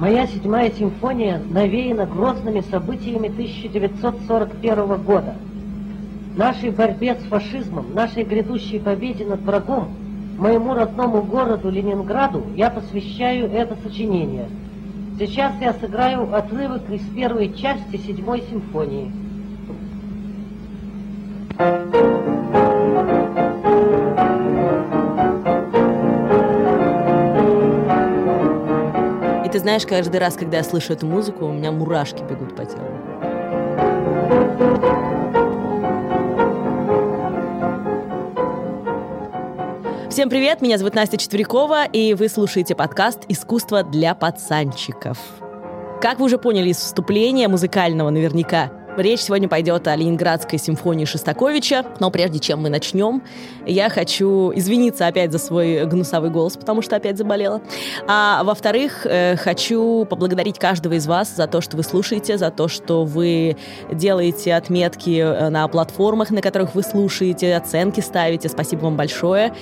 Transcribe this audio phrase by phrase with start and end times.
[0.00, 5.34] Моя седьмая симфония навеяна грозными событиями 1941 года.
[6.38, 9.90] Нашей борьбе с фашизмом, нашей грядущей победе над врагом,
[10.38, 14.48] моему родному городу Ленинграду я посвящаю это сочинение.
[15.18, 19.12] Сейчас я сыграю отрывок из первой части седьмой симфонии.
[29.60, 32.88] Знаешь, каждый раз, когда я слышу эту музыку, у меня мурашки бегут по телу.
[40.10, 45.18] Всем привет, меня зовут Настя Четверякова, и вы слушаете подкаст «Искусство для пацанчиков».
[46.00, 51.84] Как вы уже поняли из вступления музыкального наверняка, Речь сегодня пойдет о Ленинградской симфонии Шостаковича,
[52.00, 53.22] но прежде чем мы начнем,
[53.66, 57.62] я хочу извиниться опять за свой гнусовый голос, потому что опять заболела.
[58.08, 62.68] А во-вторых, э, хочу поблагодарить каждого из вас за то, что вы слушаете, за то,
[62.68, 63.56] что вы
[63.92, 68.48] делаете отметки э, на платформах, на которых вы слушаете, оценки ставите.
[68.48, 69.54] Спасибо вам большое.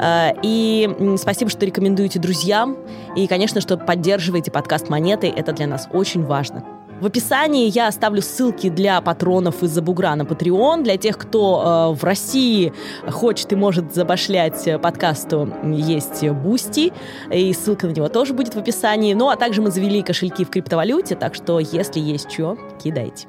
[0.00, 2.76] Э, и спасибо, что рекомендуете друзьям.
[3.16, 5.28] И, конечно, что поддерживаете подкаст «Монеты».
[5.28, 6.75] Это для нас очень важно.
[7.00, 11.94] В описании я оставлю ссылки для патронов из-за бугра на Patreon, для тех, кто э,
[11.94, 12.72] в России
[13.06, 16.94] хочет и может забашлять подкасту, есть Бусти,
[17.30, 19.12] и ссылка на него тоже будет в описании.
[19.12, 23.28] Ну, а также мы завели кошельки в криптовалюте, так что, если есть что, кидайте.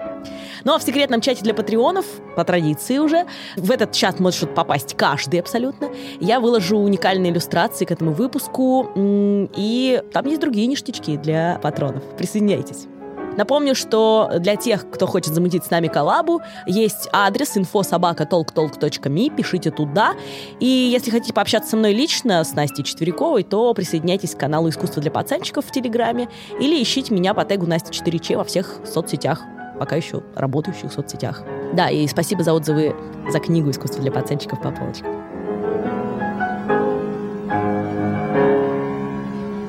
[0.63, 2.05] Ну а в секретном чате для патреонов,
[2.37, 3.25] по традиции уже,
[3.57, 5.89] в этот чат может попасть каждый абсолютно.
[6.21, 12.03] Я выложу уникальные иллюстрации к этому выпуску, и там есть другие ништячки для патронов.
[12.17, 12.87] Присоединяйтесь.
[13.37, 20.15] Напомню, что для тех, кто хочет замутить с нами коллабу, есть адрес infosobaka.talktalk.me, пишите туда.
[20.59, 25.01] И если хотите пообщаться со мной лично, с Настей Четверяковой, то присоединяйтесь к каналу «Искусство
[25.01, 29.43] для пацанчиков» в Телеграме или ищите меня по тегу Настя 4Ч во всех соцсетях,
[29.79, 31.43] пока еще работающих соцсетях.
[31.73, 32.95] Да, и спасибо за отзывы
[33.29, 35.13] за книгу «Искусство для пацанчиков» по полочкам.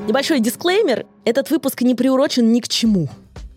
[0.07, 1.05] Небольшой дисклеймер.
[1.23, 3.09] Этот выпуск не приурочен ни к чему.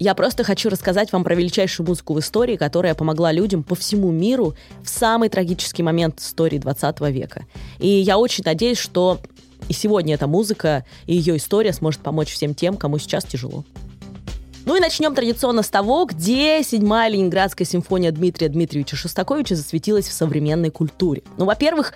[0.02, 4.10] Я просто хочу рассказать вам про величайшую музыку в истории, которая помогла людям по всему
[4.10, 7.46] миру в самый трагический момент истории 20 века.
[7.78, 9.20] И я очень надеюсь, что
[9.68, 13.64] и сегодня эта музыка и ее история сможет помочь всем тем, кому сейчас тяжело.
[14.64, 20.12] Ну и начнем традиционно с того, где седьмая Ленинградская симфония Дмитрия Дмитриевича Шостаковича засветилась в
[20.12, 21.22] современной культуре.
[21.38, 21.94] Ну, во-первых,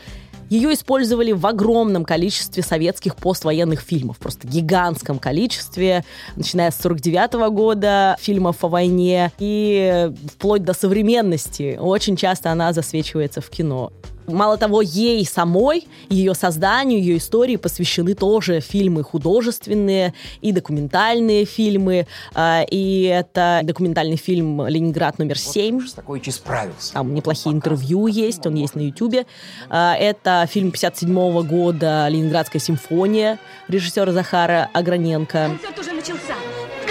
[0.51, 6.05] ее использовали в огромном количестве советских поствоенных фильмов, просто гигантском количестве,
[6.37, 11.79] начиная с 49 года фильмов о войне и вплоть до современности.
[11.81, 13.93] Очень часто она засвечивается в кино.
[14.26, 22.06] Мало того, ей самой, ее созданию, ее истории посвящены тоже фильмы художественные и документальные фильмы.
[22.34, 25.81] А, и это документальный фильм «Ленинград номер 7».
[25.81, 26.92] Вот такой справился.
[26.92, 29.26] Там неплохие интервью есть, он есть на Ютубе.
[29.69, 33.38] А, это фильм 57 года «Ленинградская симфония»
[33.69, 35.50] режиссера Захара Аграненко.
[35.60, 36.34] Концерт уже начался.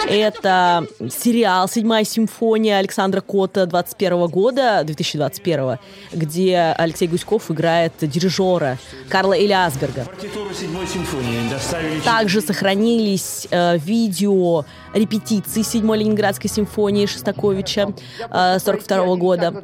[0.07, 5.77] Это сериал «Седьмая симфония» Александра Кота 21 года, 2021,
[6.13, 8.77] где Алексей Гуськов играет дирижера
[9.09, 10.05] Карла Элиасберга.
[12.03, 14.65] Также сохранились э, видео
[14.95, 17.93] репетиции седьмой Ленинградской симфонии Шостаковича
[18.31, 19.63] э, 42 года.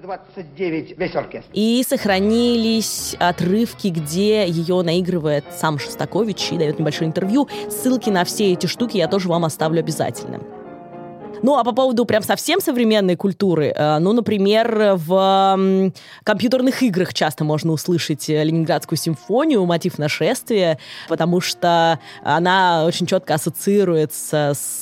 [1.54, 7.48] И сохранились отрывки, где ее наигрывает сам Шостакович и дает небольшое интервью.
[7.70, 10.61] Ссылки на все эти штуки я тоже вам оставлю обязательно.
[11.44, 15.92] Ну, а по поводу прям совсем современной культуры, э, ну, например, в
[16.24, 20.78] компьютерных играх часто можно услышать э, Ленинградскую симфонию, мотив нашествия,
[21.10, 24.82] потому что она очень четко ассоциируется с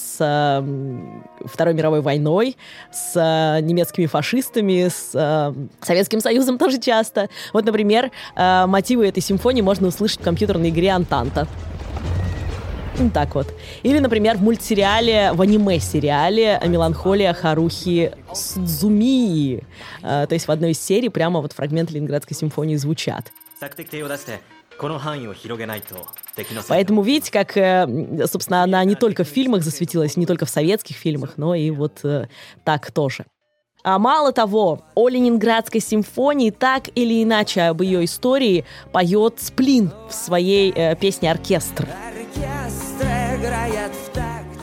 [1.45, 2.57] Второй мировой войной,
[2.91, 3.15] с
[3.61, 7.29] немецкими фашистами, с Советским Союзом тоже часто.
[7.53, 11.47] Вот, например, э, мотивы этой симфонии можно услышать в компьютерной игре «Антанта».
[13.13, 13.47] Так вот.
[13.83, 19.63] Или, например, в мультсериале, в аниме-сериале «Меланхолия Харухи Судзумии».
[20.03, 23.31] А, то есть в одной из серий прямо вот фрагменты Ленинградской симфонии звучат.
[26.67, 27.85] Поэтому видите, как, э,
[28.31, 31.99] собственно, она не только в фильмах засветилась, не только в советских фильмах, но и вот
[32.03, 32.27] э,
[32.63, 33.25] так тоже.
[33.83, 40.13] А мало того, о Ленинградской симфонии так или иначе об ее истории поет Сплин в
[40.13, 41.87] своей э, песне «Оркестр».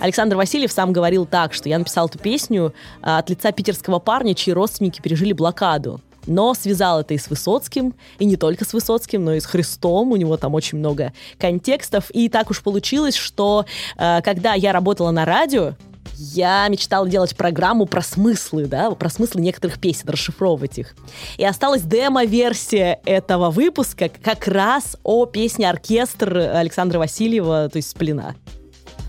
[0.00, 4.34] Александр Васильев сам говорил так, что я написал эту песню а, от лица питерского парня,
[4.34, 6.00] чьи родственники пережили блокаду.
[6.26, 10.10] но связал это и с Высоцким, и не только с Высоцким, но и с Христом.
[10.10, 12.10] У него там очень много контекстов.
[12.10, 13.64] И так уж получилось, что
[13.96, 15.74] э, когда я работала на радио,
[16.18, 20.94] я мечтала делать программу про смыслы, да, про смыслы некоторых песен, расшифровывать их.
[21.36, 28.34] И осталась демо-версия этого выпуска как раз о песне «Оркестр» Александра Васильева, то есть «Сплина».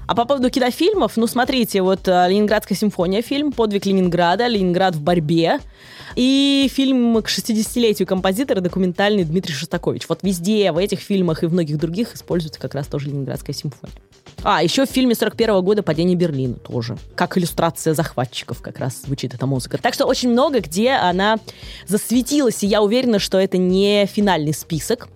[0.07, 5.01] А по поводу кинофильмов, ну, смотрите, вот э, «Ленинградская симфония» фильм, «Подвиг Ленинграда», «Ленинград в
[5.01, 5.59] борьбе»,
[6.15, 10.07] и фильм к 60-летию композитора документальный Дмитрий Шостакович.
[10.07, 13.93] Вот везде, в этих фильмах и в многих других используется как раз тоже Ленинградская симфония.
[14.43, 16.97] А, еще в фильме 41 -го года «Падение Берлина» тоже.
[17.15, 19.77] Как иллюстрация захватчиков как раз звучит эта музыка.
[19.77, 21.37] Так что очень много где она
[21.85, 25.09] засветилась, и я уверена, что это не финальный список.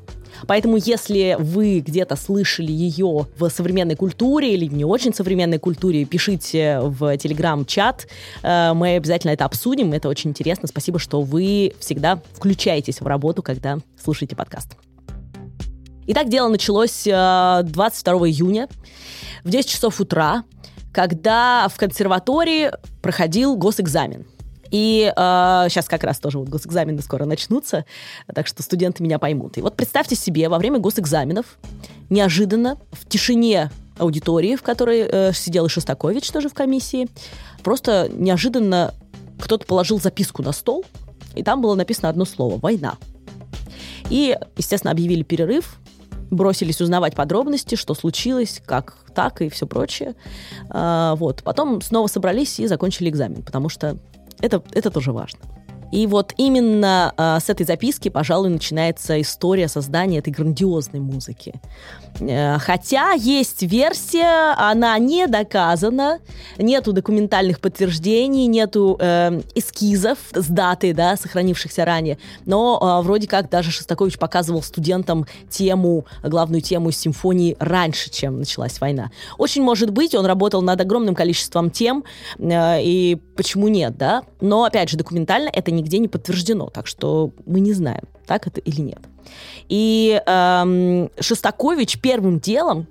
[0.47, 6.79] Поэтому, если вы где-то слышали ее в современной культуре или не очень современной культуре, пишите
[6.81, 8.07] в телеграм-чат.
[8.43, 9.93] Э, мы обязательно это обсудим.
[9.93, 10.67] Это очень интересно.
[10.67, 14.75] Спасибо, что вы всегда включаетесь в работу, когда слушаете подкаст.
[16.07, 18.67] Итак, дело началось 22 э, июня
[19.43, 20.43] в 10 часов утра,
[20.91, 22.71] когда в консерватории
[23.01, 24.25] проходил госэкзамен.
[24.71, 27.85] И э, сейчас как раз тоже вот госэкзамены скоро начнутся,
[28.33, 29.57] так что студенты меня поймут.
[29.57, 31.57] И вот представьте себе, во время госэкзаменов
[32.09, 37.07] неожиданно в тишине аудитории, в которой э, сидел и Шостакович тоже в комиссии,
[37.63, 38.93] просто неожиданно
[39.39, 40.85] кто-то положил записку на стол,
[41.35, 42.95] и там было написано одно слово «война».
[44.09, 45.77] И, естественно, объявили перерыв,
[46.31, 50.15] бросились узнавать подробности, что случилось, как так и все прочее.
[50.69, 51.43] А, вот.
[51.43, 53.97] Потом снова собрались и закончили экзамен, потому что
[54.41, 55.39] это, это тоже важно.
[55.91, 61.53] И вот именно э, с этой записки, пожалуй, начинается история создания этой грандиозной музыки.
[62.19, 66.19] Э, хотя есть версия, она не доказана,
[66.57, 73.49] нету документальных подтверждений, нету э, эскизов с датой, да, сохранившихся ранее, но э, вроде как
[73.49, 79.11] даже Шостакович показывал студентам тему, главную тему симфонии раньше, чем началась война.
[79.37, 82.03] Очень может быть, он работал над огромным количеством тем,
[82.37, 84.23] э, и почему нет, да?
[84.39, 88.61] Но, опять же, документально это нигде не подтверждено, так что мы не знаем, так это
[88.61, 88.99] или нет.
[89.69, 92.87] И эм, Шостакович первым делом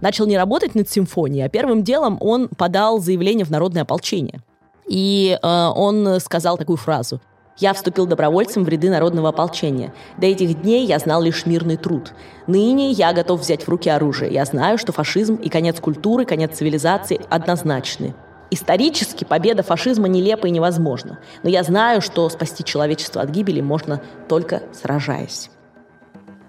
[0.00, 4.40] начал не работать над симфонией, а первым делом он подал заявление в народное ополчение.
[4.86, 7.20] И э, он сказал такую фразу.
[7.56, 9.94] «Я вступил добровольцем в ряды народного ополчения.
[10.18, 12.12] До этих дней я знал лишь мирный труд.
[12.48, 14.32] Ныне я готов взять в руки оружие.
[14.32, 18.14] Я знаю, что фашизм и конец культуры, конец цивилизации однозначны.
[18.54, 21.18] Исторически победа фашизма нелепа и невозможна.
[21.42, 25.50] Но я знаю, что спасти человечество от гибели можно только сражаясь.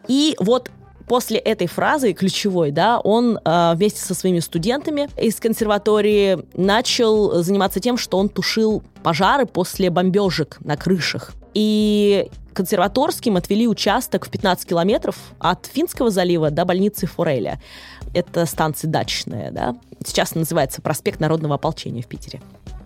[0.07, 0.69] И вот
[1.07, 7.79] после этой фразы ключевой, да, он э, вместе со своими студентами из консерватории начал заниматься
[7.79, 11.31] тем, что он тушил пожары после бомбежек на крышах.
[11.55, 17.59] И консерваторским отвели участок в 15 километров от Финского залива до больницы Фореля.
[18.13, 19.75] Это станция дачная, да.
[20.05, 22.41] Сейчас называется проспект Народного ополчения в Питере.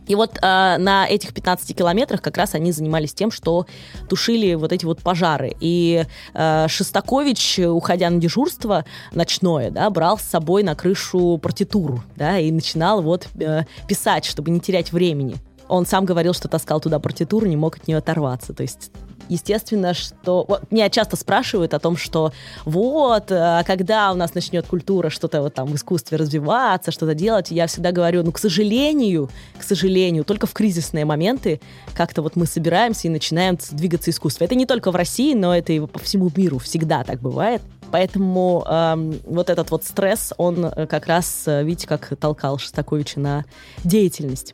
[0.07, 3.67] И вот э, на этих 15 километрах как раз они занимались тем, что
[4.09, 5.55] тушили вот эти вот пожары.
[5.59, 12.39] И э, Шостакович, уходя на дежурство ночное, да, брал с собой на крышу партитуру, да,
[12.39, 15.35] и начинал вот э, писать, чтобы не терять времени.
[15.69, 18.53] Он сам говорил, что таскал туда партитуру, не мог от нее оторваться.
[18.53, 18.91] То есть
[19.29, 20.45] естественно, что...
[20.47, 22.33] Вот, меня часто спрашивают о том, что
[22.65, 27.51] вот, а когда у нас начнет культура что-то вот там в искусстве развиваться, что-то делать,
[27.51, 31.61] я всегда говорю, ну, к сожалению, к сожалению, только в кризисные моменты
[31.93, 34.43] как-то вот мы собираемся и начинаем двигаться искусство.
[34.43, 37.61] Это не только в России, но это и по всему миру всегда так бывает.
[37.91, 43.19] Поэтому эм, вот этот вот стресс, он э, как раз, э, видите, как толкал Шостаковича
[43.19, 43.45] на
[43.83, 44.53] деятельность.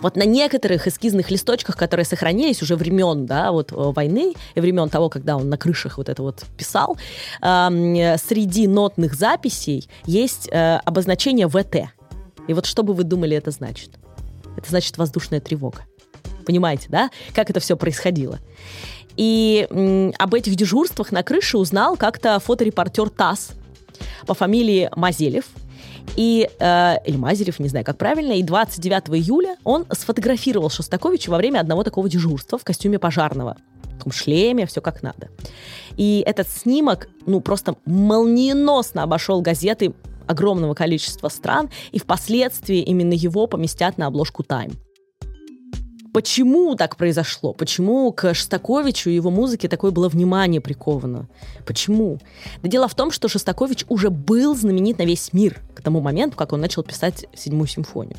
[0.00, 4.88] Вот на некоторых эскизных листочках, которые сохранились уже времен, да, вот э, войны и времен
[4.88, 6.96] того, когда он на крышах вот это вот писал,
[7.42, 11.90] э, среди нотных записей есть э, обозначение ВТ.
[12.46, 13.90] И вот что бы вы думали это значит?
[14.56, 15.84] Это значит воздушная тревога.
[16.46, 17.10] Понимаете, да?
[17.34, 18.38] Как это все происходило?
[19.16, 23.50] И м, об этих дежурствах на крыше узнал как-то фоторепортер ТАСС
[24.26, 25.44] по фамилии Мазелев–
[26.16, 27.16] и, э, или
[27.62, 32.58] не знаю, как правильно, и 29 июля он сфотографировал Шостаковича во время одного такого дежурства
[32.58, 33.56] в костюме пожарного.
[33.84, 35.28] В таком шлеме, все как надо.
[35.96, 39.92] И этот снимок, ну, просто молниеносно обошел газеты
[40.26, 44.74] огромного количества стран, и впоследствии именно его поместят на обложку Time.
[46.18, 47.52] Почему так произошло?
[47.52, 51.28] Почему к Шостаковичу и его музыке такое было внимание приковано?
[51.64, 52.18] Почему?
[52.60, 56.36] Да дело в том, что Шостакович уже был знаменит на весь мир к тому моменту,
[56.36, 58.16] как он начал писать седьмую симфонию.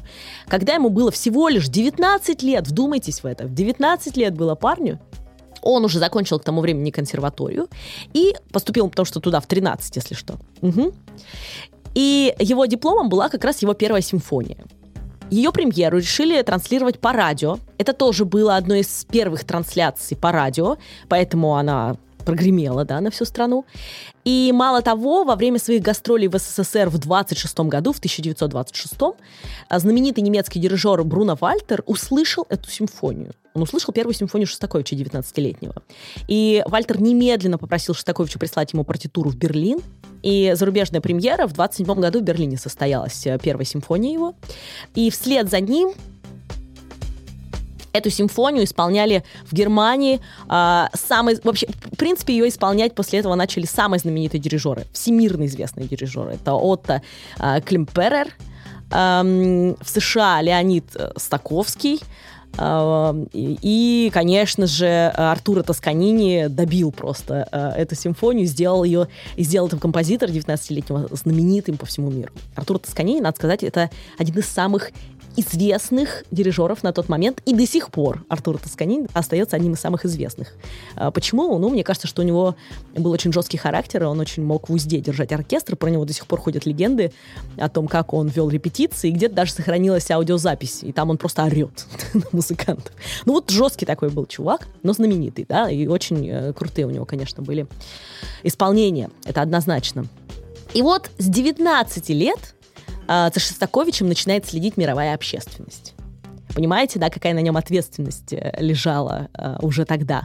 [0.48, 5.01] Когда ему было всего лишь 19 лет, вдумайтесь в это, в 19 лет было парню,
[5.62, 7.68] Он уже закончил к тому времени консерваторию
[8.13, 10.36] и поступил, потому что туда в 13, если что.
[10.62, 10.94] Угу.
[11.96, 14.63] И его дипломом была как раз его первая симфония.
[15.31, 17.59] Ее премьеру решили транслировать по радио.
[17.77, 23.25] Это тоже было одной из первых трансляций по радио, поэтому она прогремела, да, на всю
[23.25, 23.65] страну.
[24.25, 29.15] И мало того, во время своих гастролей в СССР в 26 году, в 1926,
[29.67, 33.33] а, знаменитый немецкий дирижер Бруно Вальтер услышал эту симфонию.
[33.59, 35.75] Он услышал первую симфонию Шостаковича, 19-летнего.
[36.29, 39.79] И Вальтер немедленно попросил Шостаковича прислать ему партитуру в Берлин.
[40.23, 44.33] И зарубежная премьера в 27 году в Берлине состоялась, э, первая симфония его.
[44.95, 45.93] И вслед за ним
[47.91, 50.21] Эту симфонию исполняли в Германии.
[50.47, 55.87] Э, самый, вообще, в принципе, ее исполнять после этого начали самые знаменитые дирижеры, всемирно известные
[55.87, 56.33] дирижеры.
[56.33, 57.01] Это Отто
[57.39, 58.27] э, Климперер,
[58.91, 61.99] э, в США Леонид э, Стаковский,
[63.32, 69.79] и, конечно же, Артура Тосканини добил просто э, эту симфонию, сделал ее, и сделал этот
[69.79, 72.34] композитор 19-летнего знаменитым по всему миру.
[72.56, 74.91] Артур Тосканини, надо сказать, это один из самых
[75.36, 80.05] известных дирижеров на тот момент, и до сих пор Артур Тосканин остается одним из самых
[80.05, 80.53] известных.
[80.95, 81.57] А почему?
[81.57, 82.55] Ну, мне кажется, что у него
[82.95, 86.25] был очень жесткий характер, он очень мог в узде держать оркестр, про него до сих
[86.27, 87.12] пор ходят легенды
[87.57, 91.43] о том, как он вел репетиции, и где-то даже сохранилась аудиозапись, и там он просто
[91.43, 92.93] орет на музыкантов.
[93.25, 97.05] Ну вот жесткий такой был чувак, но знаменитый, да, и очень э, крутые у него,
[97.05, 97.67] конечно, были
[98.43, 100.05] исполнения, это однозначно.
[100.74, 102.55] И вот с 19 лет
[103.09, 105.95] за Шостаковичем начинает следить мировая общественность.
[106.53, 110.23] Понимаете, да, какая на нем ответственность э, лежала э, уже тогда.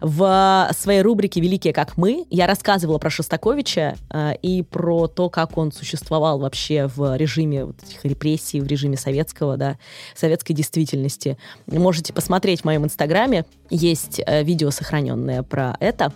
[0.00, 5.58] В своей рубрике «Великие как мы» я рассказывала про Шостаковича э, и про то, как
[5.58, 9.76] он существовал вообще в режиме вот этих репрессий, в режиме советского, да,
[10.14, 11.36] советской действительности.
[11.66, 16.12] Можете посмотреть в моем инстаграме, есть э, видео сохраненное про это.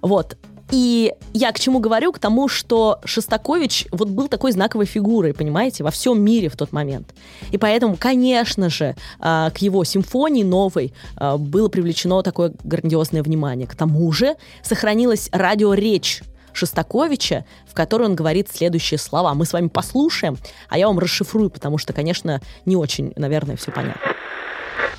[0.00, 0.38] Вот.
[0.70, 2.12] И я к чему говорю?
[2.12, 6.72] К тому, что Шостакович вот был такой знаковой фигурой, понимаете, во всем мире в тот
[6.72, 7.14] момент.
[7.52, 13.66] И поэтому, конечно же, а, к его симфонии новой а, было привлечено такое грандиозное внимание.
[13.66, 19.34] К тому же сохранилась радиоречь Шостаковича, в которой он говорит следующие слова.
[19.34, 23.70] Мы с вами послушаем, а я вам расшифрую, потому что, конечно, не очень, наверное, все
[23.70, 24.00] понятно.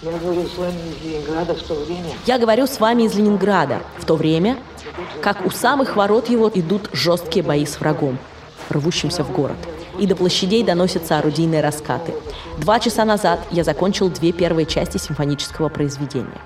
[0.04, 2.14] Я говорю с вами из Ленинграда в то время.
[2.28, 4.58] Я говорю с вами из Ленинграда в то время,
[5.24, 8.20] как у самых ворот его идут жесткие бои с врагом,
[8.70, 9.58] рвущимся в город.
[9.98, 12.14] И до площадей доносятся орудийные раскаты.
[12.60, 16.42] Два часа назад я закончил две первые части симфонического произведения.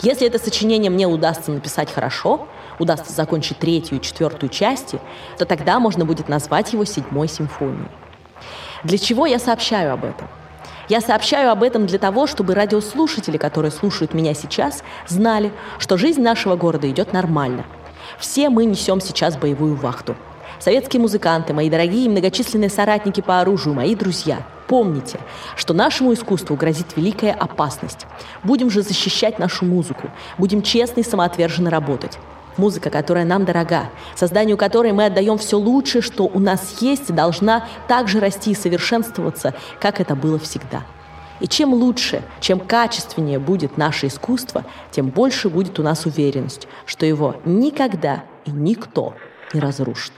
[0.00, 2.46] Если это сочинение мне удастся написать хорошо,
[2.78, 5.00] удастся закончить третью и четвертую части,
[5.36, 7.88] то тогда можно будет назвать его седьмой симфонией.
[8.84, 10.28] Для чего я сообщаю об этом?
[10.88, 16.20] Я сообщаю об этом для того, чтобы радиослушатели, которые слушают меня сейчас, знали, что жизнь
[16.20, 17.64] нашего города идет нормально.
[18.18, 20.14] Все мы несем сейчас боевую вахту.
[20.60, 25.18] Советские музыканты, мои дорогие и многочисленные соратники по оружию, мои друзья, помните,
[25.56, 28.06] что нашему искусству грозит великая опасность.
[28.42, 32.18] Будем же защищать нашу музыку, будем честно и самоотверженно работать.
[32.56, 37.66] Музыка, которая нам дорога, созданию которой мы отдаем все лучшее, что у нас есть, должна
[37.88, 40.82] также расти и совершенствоваться, как это было всегда.
[41.40, 47.06] И чем лучше, чем качественнее будет наше искусство, тем больше будет у нас уверенность, что
[47.06, 49.14] его никогда и никто
[49.52, 50.12] не разрушит.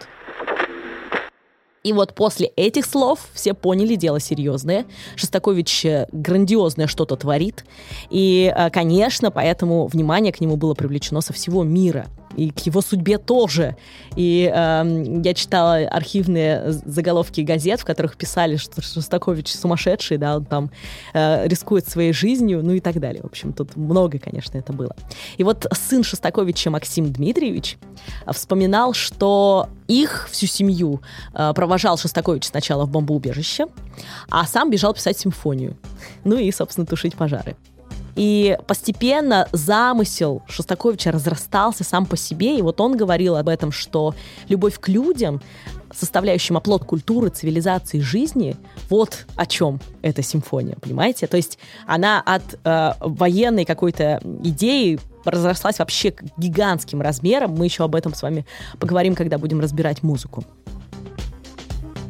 [1.82, 4.86] И вот после этих слов все поняли, дело серьезное.
[5.14, 7.64] Шостакович э, грандиозное что-то творит.
[8.10, 12.80] И, э, конечно, поэтому внимание к нему было привлечено со всего мира и к его
[12.80, 13.76] судьбе тоже.
[14.16, 20.44] И э, я читала архивные заголовки газет, в которых писали, что Шостакович сумасшедший, да, он
[20.44, 20.70] там
[21.14, 23.22] э, рискует своей жизнью, ну и так далее.
[23.22, 24.94] В общем, тут много, конечно, это было.
[25.36, 27.78] И вот сын Шостаковича Максим Дмитриевич
[28.32, 31.00] вспоминал, что их, всю семью,
[31.34, 33.66] э, провожал Шостакович сначала в бомбоубежище,
[34.30, 35.76] а сам бежал писать симфонию.
[36.24, 37.56] Ну и, собственно, тушить пожары.
[38.16, 44.14] И постепенно замысел Шостаковича разрастался сам по себе, и вот он говорил об этом, что
[44.48, 45.42] любовь к людям,
[45.94, 48.56] составляющим оплот культуры, цивилизации, жизни,
[48.88, 51.26] вот о чем эта симфония, понимаете?
[51.26, 57.52] То есть она от э, военной какой-то идеи разрослась вообще к гигантским размерам.
[57.52, 58.46] Мы еще об этом с вами
[58.78, 60.44] поговорим, когда будем разбирать музыку.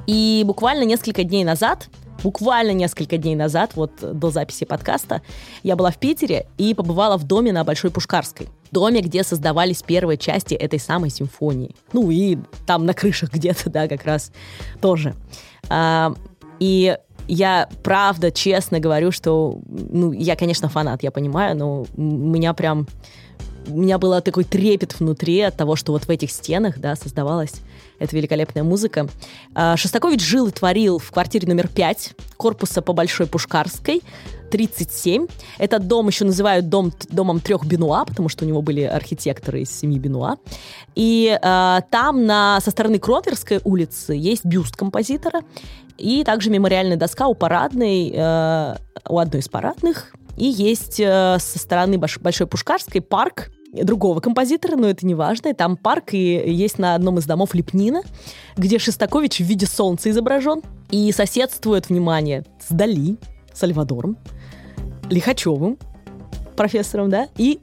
[0.07, 1.89] И буквально несколько дней назад
[2.23, 5.23] буквально несколько дней назад, вот до записи подкаста,
[5.63, 8.49] я была в Питере и побывала в доме на Большой Пушкарской.
[8.71, 11.75] Доме, где создавались первые части этой самой симфонии.
[11.93, 14.33] Ну и там на крышах где-то, да, как раз
[14.81, 15.15] тоже.
[15.69, 16.15] А,
[16.59, 16.97] и
[17.29, 22.87] я правда, честно говорю, что, ну, я, конечно, фанат, я понимаю, но меня прям
[23.69, 27.55] у меня был такой трепет внутри от того, что вот в этих стенах, да, создавалась
[27.99, 29.09] эта великолепная музыка.
[29.55, 34.03] А, Шостакович жил и творил в квартире номер 5 корпуса по Большой Пушкарской,
[34.51, 35.27] 37.
[35.59, 39.71] Этот дом еще называют дом, домом трех Бенуа, потому что у него были архитекторы из
[39.71, 40.37] семьи Бенуа.
[40.95, 45.41] И э, там на, со стороны Кроверской улицы есть бюст композитора
[45.99, 48.77] и также мемориальная доска у парадной, э,
[49.09, 50.15] у одной из парадных.
[50.37, 53.51] И есть э, со стороны Большой Пушкарской парк,
[53.83, 55.49] другого композитора, но это не важно.
[55.49, 58.03] И там парк, и есть на одном из домов лепнина,
[58.57, 60.63] где Шестакович в виде солнца изображен.
[60.91, 63.17] И соседствует, внимание, с Дали,
[63.53, 64.17] Сальвадором,
[65.11, 65.79] Лихачевым,
[66.57, 67.61] профессором, да, и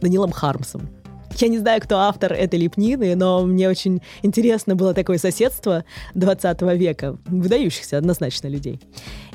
[0.00, 0.88] Данилом Хармсом.
[1.36, 6.62] Я не знаю, кто автор этой лепнины, но мне очень интересно было такое соседство 20
[6.76, 8.80] века, выдающихся однозначно людей.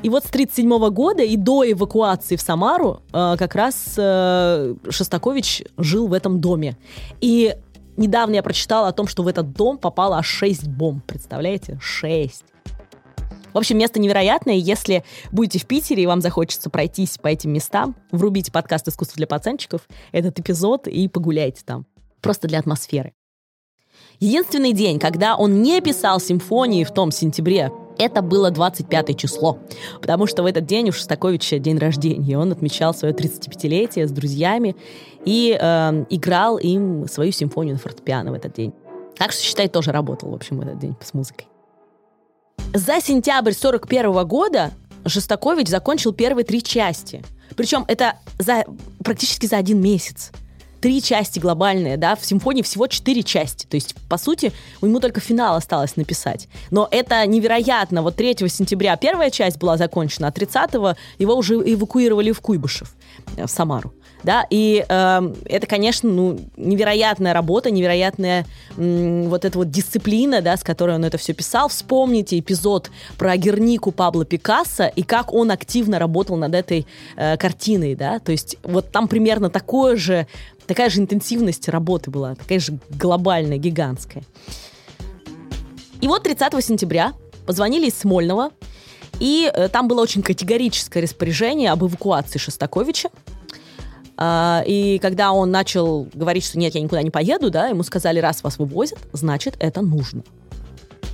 [0.02, 5.64] И вот с 1937 года и до эвакуации в Самару э, как раз э, Шостакович
[5.76, 6.76] жил в этом доме.
[7.20, 7.54] И
[7.96, 11.04] недавно я прочитала о том, что в этот дом попало аж 6 бомб.
[11.06, 11.78] Представляете?
[11.80, 12.44] 6.
[13.52, 14.54] В общем, место невероятное.
[14.54, 19.26] Если будете в Питере и вам захочется пройтись по этим местам, врубите подкаст «Искусство для
[19.26, 21.86] пацанчиков», этот эпизод и погуляйте там.
[22.20, 23.12] Просто для атмосферы.
[24.18, 29.58] Единственный день, когда он не писал симфонии в том сентябре, это было 25 число,
[30.00, 34.76] потому что в этот день у Шостаковича день рождения, он отмечал свое 35-летие с друзьями
[35.24, 38.72] и э, играл им свою симфонию на фортепиано в этот день.
[39.16, 41.46] Так что, считай, тоже работал, в общем, в этот день с музыкой.
[42.72, 44.70] За сентябрь 41 года
[45.06, 47.22] Шостакович закончил первые три части.
[47.56, 48.64] Причем это за,
[49.04, 50.30] практически за один месяц.
[50.80, 53.66] Три части глобальные, да, в симфонии всего четыре части.
[53.66, 56.48] То есть, по сути, ему только финал осталось написать.
[56.70, 58.02] Но это невероятно.
[58.02, 62.94] Вот 3 сентября первая часть была закончена, а 30 его уже эвакуировали в Куйбышев,
[63.36, 63.92] э, в Самару
[64.22, 68.46] да, и э, это, конечно, ну, невероятная работа, невероятная
[68.76, 71.68] м, вот эта вот дисциплина, да, с которой он это все писал.
[71.68, 76.86] Вспомните эпизод про Гернику Пабло Пикассо и как он активно работал над этой
[77.16, 80.26] э, картиной, да, то есть вот там примерно такое же,
[80.66, 84.22] такая же интенсивность работы была, такая же глобальная, гигантская.
[86.00, 87.12] И вот 30 сентября
[87.46, 88.50] позвонили из Смольного,
[89.18, 93.10] и э, там было очень категорическое распоряжение об эвакуации Шостаковича.
[94.22, 98.18] А, и когда он начал говорить, что нет, я никуда не поеду, да, ему сказали,
[98.18, 100.22] раз вас вывозят, значит, это нужно.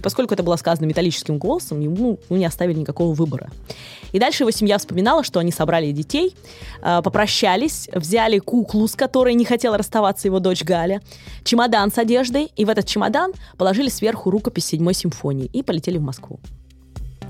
[0.03, 3.51] Поскольку это было сказано металлическим голосом, ему ну, не оставили никакого выбора.
[4.11, 6.35] И дальше его семья вспоминала, что они собрали детей,
[6.83, 11.01] а, попрощались, взяли куклу, с которой не хотела расставаться его дочь Галя,
[11.45, 16.03] чемодан с одеждой, и в этот чемодан положили сверху рукопись седьмой симфонии и полетели в
[16.03, 16.41] Москву.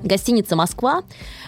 [0.02, 1.02] Гостиница «Москва»,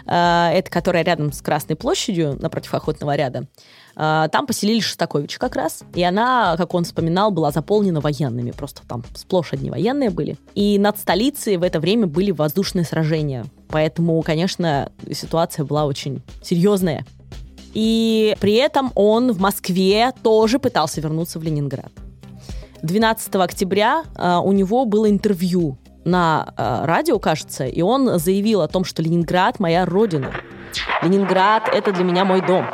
[0.07, 3.47] э, это которая рядом с Красной площадью, напротив охотного ряда,
[3.95, 5.83] э, там поселили Шостаковича как раз.
[5.95, 8.51] И она, как он вспоминал, была заполнена военными.
[8.51, 10.37] Просто там сплошь одни военные были.
[10.55, 13.45] И над столицей в это время были воздушные сражения.
[13.69, 17.05] Поэтому, конечно, ситуация была очень серьезная.
[17.75, 21.93] И при этом он в Москве тоже пытался вернуться в Ленинград.
[22.83, 25.77] 12 октября э, у него было интервью
[26.11, 30.33] на э, радио, кажется, и он заявил о том, что Ленинград моя родина.
[31.03, 32.66] Ленинград это для меня мой дом.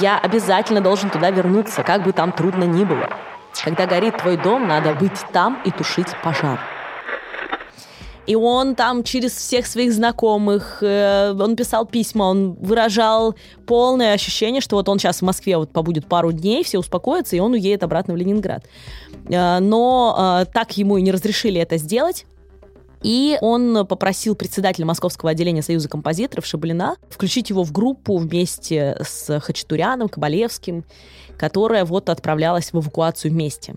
[0.00, 3.08] Я обязательно должен туда вернуться, как бы там трудно ни было.
[3.64, 6.58] Когда горит твой дом, надо быть там и тушить пожар.
[8.26, 13.34] И он там через всех своих знакомых, э, он писал письма, он выражал
[13.66, 17.40] полное ощущение, что вот он сейчас в Москве вот побудет пару дней, все успокоятся, и
[17.40, 18.64] он уедет обратно в Ленинград.
[19.28, 22.26] Э, но э, так ему и не разрешили это сделать.
[23.02, 29.40] И он попросил председателя Московского отделения Союза композиторов Шаблина включить его в группу вместе с
[29.40, 30.84] Хачатуряном, Кабалевским,
[31.36, 33.74] которая вот отправлялась в эвакуацию вместе.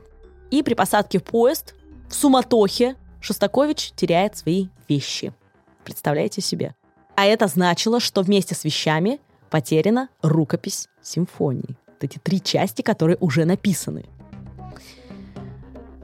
[0.51, 1.73] И при посадке в поезд
[2.07, 5.33] в суматохе Шостакович теряет свои вещи.
[5.83, 6.75] Представляете себе?
[7.15, 11.75] А это значило, что вместе с вещами потеряна рукопись симфонии.
[11.87, 14.05] Вот эти три части, которые уже написаны.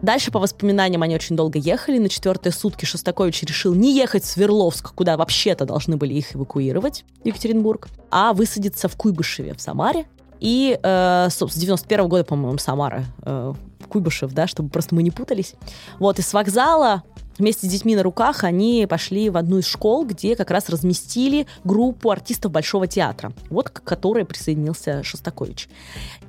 [0.02, 2.00] Дальше, по воспоминаниям, они очень долго ехали.
[2.00, 7.06] На четвертые сутки Шостакович решил не ехать в Свердловск, куда вообще-то должны были их эвакуировать,
[7.24, 10.06] Екатеринбург, а высадиться в Куйбышеве, в Самаре.
[10.40, 13.54] И э, с 91 -го года, по-моему, Самара, э,
[13.90, 15.54] Куйбышев, да, чтобы просто мы не путались.
[16.00, 17.04] Вот, и с вокзала
[17.42, 21.48] вместе с детьми на руках они пошли в одну из школ, где как раз разместили
[21.64, 25.68] группу артистов Большого театра, вот к которой присоединился Шостакович.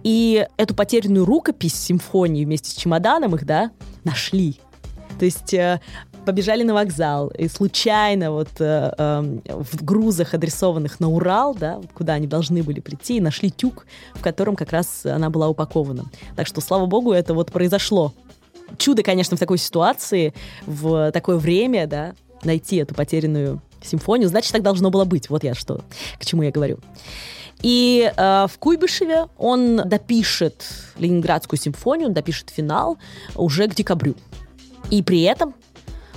[0.02, 3.70] И эту потерянную рукопись симфонии вместе с чемоданом их, да,
[4.04, 4.58] нашли.
[5.18, 5.80] То есть э,
[6.24, 12.14] побежали на вокзал и случайно вот э, э, в грузах, адресованных на Урал, да, куда
[12.14, 16.06] они должны были прийти, нашли тюк, в котором как раз она была упакована.
[16.36, 18.14] Так что, слава богу, это вот произошло.
[18.78, 20.34] Чудо, конечно, в такой ситуации,
[20.66, 25.28] в такое время, да, найти эту потерянную симфонию, значит, так должно было быть.
[25.30, 25.82] Вот я что,
[26.18, 26.78] к чему я говорю.
[27.62, 30.64] И э, в Куйбышеве он допишет
[30.98, 32.98] Ленинградскую симфонию, он допишет финал
[33.36, 34.16] уже к декабрю.
[34.90, 35.54] И при этом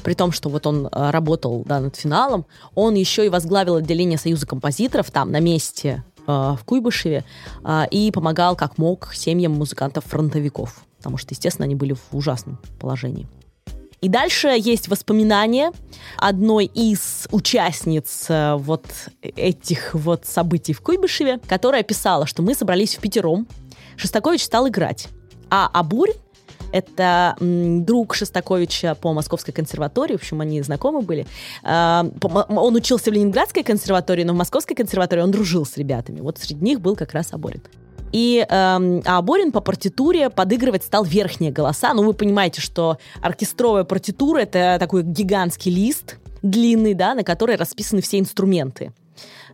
[0.06, 4.20] при том, что вот он э, работал да, над финалом, он еще и возглавил отделение
[4.20, 7.24] Союза композиторов там, на месте э, в Куйбышеве,
[7.64, 13.28] э, и помогал как мог семьям музыкантов-фронтовиков, потому что, естественно, они были в ужасном положении.
[14.02, 15.72] И дальше есть воспоминания
[16.18, 18.86] одной из участниц вот
[19.22, 23.48] этих вот событий в Куйбышеве, которая писала, что мы собрались в пятером,
[23.98, 25.10] Шостакович стал играть,
[25.52, 26.10] а Абурь
[26.72, 31.28] это друг Шостаковича по Московской консерватории, в общем, они знакомы были.
[31.64, 32.04] А,
[32.50, 36.20] он учился в Ленинградской консерватории, но в Московской консерватории он дружил с ребятами.
[36.22, 37.62] Вот среди них был как раз Аборин.
[38.16, 41.94] И э, а Борин по партитуре подыгрывать стал верхние голоса.
[41.94, 48.02] Ну, вы понимаете, что оркестровая партитура— это такой гигантский лист длинный, да, на который расписаны
[48.02, 48.94] все инструменты.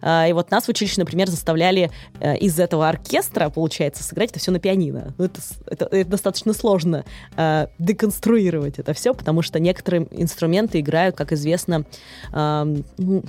[0.01, 4.39] А, и вот нас в училище, например, заставляли э, из этого оркестра, получается, сыграть это
[4.39, 5.13] все на пианино.
[5.17, 11.15] Ну, это, это, это достаточно сложно э, деконструировать это все, потому что некоторые инструменты играют,
[11.15, 11.85] как известно,
[12.31, 13.23] ну,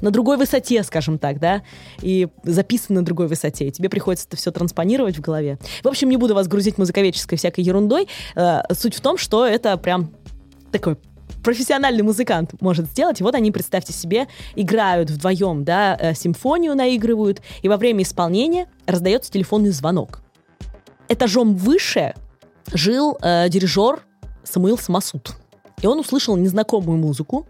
[0.00, 1.62] на другой высоте, скажем так, да,
[2.00, 3.68] и записаны на другой высоте.
[3.68, 5.58] И тебе приходится это все транспонировать в голове.
[5.82, 8.08] В общем, не буду вас грузить музыковедческой всякой ерундой.
[8.36, 10.12] Э, суть в том, что это прям
[10.70, 10.96] такой
[11.44, 13.20] профессиональный музыкант может сделать.
[13.20, 14.26] И вот они, представьте себе,
[14.56, 20.20] играют вдвоем, да, э, симфонию наигрывают, и во время исполнения раздается телефонный звонок.
[21.08, 22.14] Этажом выше
[22.72, 24.02] жил э, дирижер
[24.42, 25.34] Самуил Самосуд.
[25.82, 27.46] И он услышал незнакомую музыку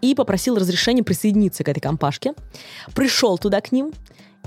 [0.00, 2.34] и попросил разрешения присоединиться к этой компашке.
[2.94, 3.92] Пришел туда к ним,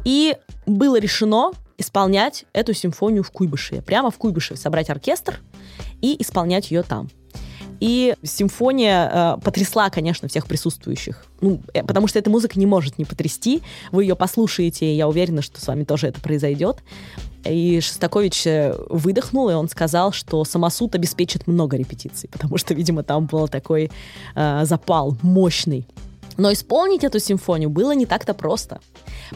[0.03, 3.81] и было решено исполнять эту симфонию в Куйбышеве.
[3.81, 5.39] Прямо в Куйбышеве собрать оркестр
[6.01, 7.09] и исполнять ее там.
[7.81, 11.25] И симфония э, потрясла, конечно, всех присутствующих.
[11.41, 13.63] Ну, э, потому что эта музыка не может не потрясти.
[13.91, 16.77] Вы ее послушаете, и я уверена, что с вами тоже это произойдет.
[17.43, 23.01] И Шостакович э, выдохнул, и он сказал, что самосуд обеспечит много репетиций, потому что, видимо,
[23.01, 23.89] там был такой
[24.35, 25.87] э, запал мощный.
[26.41, 28.81] Но исполнить эту симфонию было не так-то просто.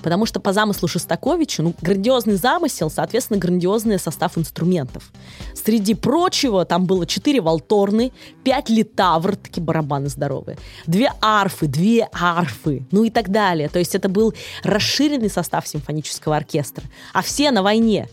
[0.02, 5.12] Потому что по замыслу Шостаковича, ну, грандиозный замысел, соответственно, грандиозный состав инструментов.
[5.54, 8.12] Среди прочего, там было 4 валторны,
[8.44, 13.70] 5 литавр, такие барабаны здоровые, 2 арфы, 2 арфы, ну и так далее.
[13.70, 16.86] То есть это был расширенный состав симфонического оркестра.
[17.14, 18.10] А все на войне.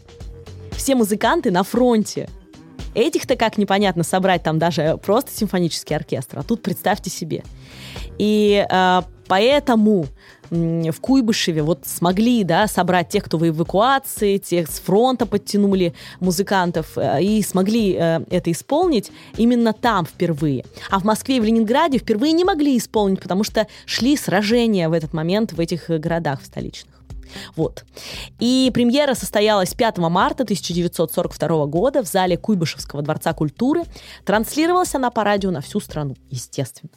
[0.73, 2.29] Все музыканты на фронте.
[2.95, 6.39] Этих-то как непонятно собрать там даже просто симфонический оркестр.
[6.39, 7.45] А тут представьте себе.
[8.19, 10.07] И э, поэтому
[10.53, 16.99] в Куйбышеве вот смогли, да, собрать тех, кто в эвакуации, тех с фронта подтянули музыкантов
[16.99, 20.67] э, и смогли э, это исполнить именно там впервые.
[20.91, 24.93] А в Москве и в Ленинграде впервые не могли исполнить, потому что шли сражения в
[24.93, 26.92] этот момент в этих городах в столичных.
[27.57, 27.85] Вот.
[28.39, 33.83] И премьера состоялась 5 марта 1942 года в зале Куйбышевского дворца культуры.
[34.25, 36.91] Транслировалась она по радио на всю страну, естественно.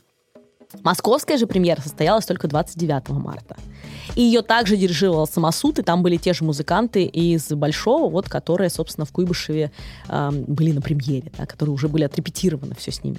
[0.84, 3.56] Московская же премьера состоялась только 29 марта.
[4.16, 8.70] И ее также дирижировал самосуд, и там были те же музыканты из Большого, вот, которые,
[8.70, 9.72] собственно, в Куйбышеве
[10.08, 13.18] э, были на премьере, да, которые уже были отрепетированы все с ними.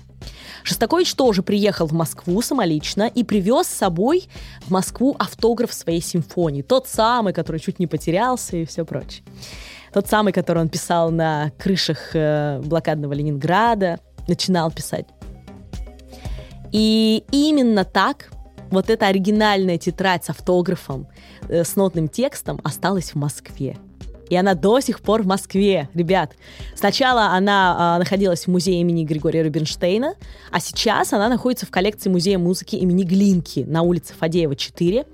[0.62, 4.28] Шостакович тоже приехал в Москву самолично и привез с собой
[4.66, 6.62] в Москву автограф своей симфонии.
[6.62, 9.22] Тот самый, который чуть не потерялся и все прочее.
[9.92, 15.06] Тот самый, который он писал на крышах э, блокадного Ленинграда, начинал писать.
[16.76, 18.28] И именно так
[18.70, 21.06] вот эта оригинальная тетрадь с автографом,
[21.48, 23.78] э, с нотным текстом осталась в Москве.
[24.28, 26.32] И она до сих пор в Москве, ребят.
[26.74, 30.16] Сначала она э, находилась в музее имени Григория Рубинштейна,
[30.50, 35.06] а сейчас она находится в коллекции музея музыки имени Глинки на улице Фадеева 4.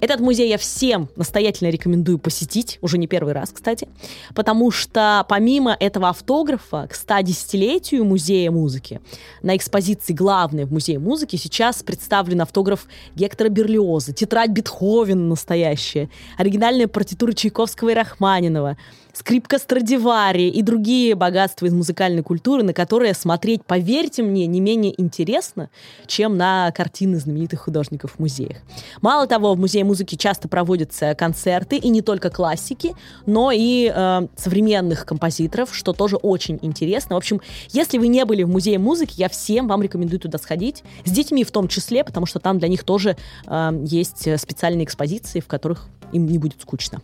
[0.00, 3.88] Этот музей я всем настоятельно рекомендую посетить, уже не первый раз, кстати,
[4.34, 9.00] потому что помимо этого автографа к 110-летию Музея музыки
[9.42, 16.08] на экспозиции главной в Музее музыки сейчас представлен автограф Гектора Берлиоза, тетрадь Бетховена настоящая,
[16.38, 18.78] оригинальная партитура Чайковского и Рахманинова,
[19.12, 25.00] скрипка Страдивари и другие богатства из музыкальной культуры, на которые смотреть, поверьте мне, не менее
[25.00, 25.70] интересно,
[26.06, 28.58] чем на картины знаменитых художников в музеях.
[29.00, 32.94] Мало того, в Музее музыки часто проводятся концерты, и не только классики,
[33.26, 37.14] но и э, современных композиторов, что тоже очень интересно.
[37.14, 40.82] В общем, если вы не были в Музее музыки, я всем вам рекомендую туда сходить,
[41.04, 45.40] с детьми в том числе, потому что там для них тоже э, есть специальные экспозиции,
[45.40, 47.00] в которых им не будет скучно.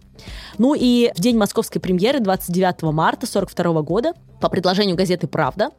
[0.59, 5.71] Ну и в день московской премьеры 29 марта 1942 года по предложению газеты «Правда»,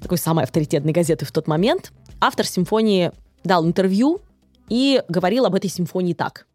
[0.00, 3.12] такой самой авторитетной газеты в тот момент, автор симфонии
[3.44, 4.20] дал интервью
[4.68, 6.46] и говорил об этой симфонии так.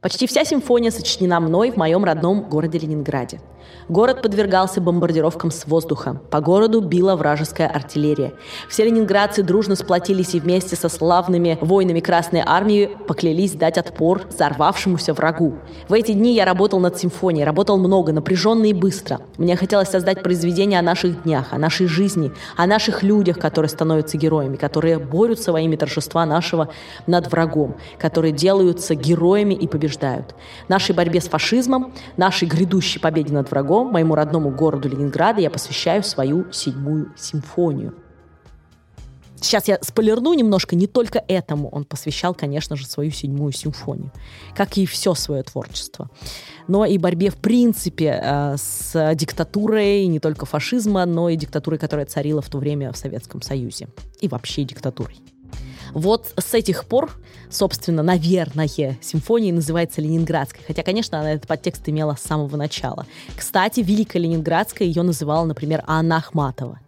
[0.00, 3.40] Почти вся симфония сочинена мной в моем родном городе Ленинграде.
[3.88, 6.20] Город подвергался бомбардировкам с воздуха.
[6.30, 8.32] По городу била вражеская артиллерия.
[8.68, 15.14] Все ленинградцы дружно сплотились и вместе со славными воинами Красной Армии поклялись дать отпор взорвавшемуся
[15.14, 15.58] врагу.
[15.88, 19.20] В эти дни я работал над симфонией, работал много, напряженно и быстро.
[19.36, 24.16] Мне хотелось создать произведение о наших днях, о нашей жизни, о наших людях, которые становятся
[24.16, 26.68] героями, которые борются во имя торжества нашего
[27.06, 30.34] над врагом, которые делаются героями и побеждают.
[30.68, 36.02] Нашей борьбе с фашизмом, нашей грядущей победе над врагом моему родному городу Ленинграда, я посвящаю
[36.02, 37.94] свою седьмую симфонию.
[39.36, 44.12] Сейчас я спойлерну немножко, не только этому он посвящал, конечно же, свою седьмую симфонию,
[44.54, 46.08] как и все свое творчество.
[46.68, 52.06] Но и борьбе, в принципе, э, с диктатурой не только фашизма, но и диктатурой, которая
[52.06, 53.88] царила в то время в Советском Союзе.
[54.20, 55.16] И вообще диктатурой.
[55.94, 57.10] Вот с этих пор,
[57.50, 58.68] собственно, наверное,
[59.00, 60.62] симфония называется Ленинградской.
[60.66, 63.06] Хотя, конечно, она этот подтекст имела с самого начала.
[63.36, 66.80] Кстати, Великая Ленинградская ее называла, например, Анна Ахматова.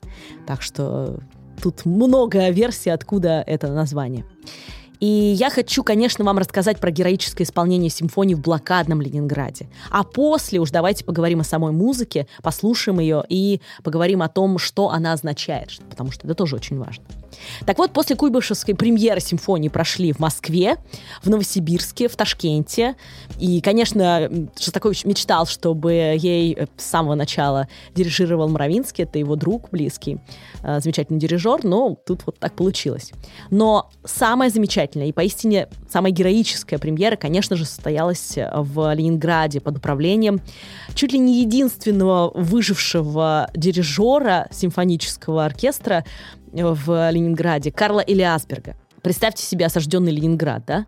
[0.47, 1.19] Так что
[1.62, 4.25] тут много версий, откуда это название.
[5.00, 9.68] И я хочу, конечно, вам рассказать про героическое исполнение симфонии в блокадном Ленинграде.
[9.90, 14.90] А после уж давайте поговорим о самой музыке, послушаем ее и поговорим о том, что
[14.90, 17.04] она означает, потому что это тоже очень важно.
[17.66, 20.76] Так вот, после Куйбышевской премьеры симфонии прошли в Москве,
[21.22, 22.94] в Новосибирске, в Ташкенте.
[23.40, 30.18] И, конечно, Шостакович мечтал, чтобы ей с самого начала дирижировал Мравинский, это его друг близкий,
[30.64, 33.12] э, замечательный дирижер, но тут вот так получилось.
[33.50, 40.40] Но самое замечательное и поистине самая героическая премьера, конечно же, состоялась в Ленинграде под управлением
[40.94, 46.05] чуть ли не единственного выжившего дирижера симфонического оркестра
[46.53, 48.77] в Ленинграде, Карла Элиасберга.
[49.03, 50.87] Представьте себе осажденный Ленинград, да?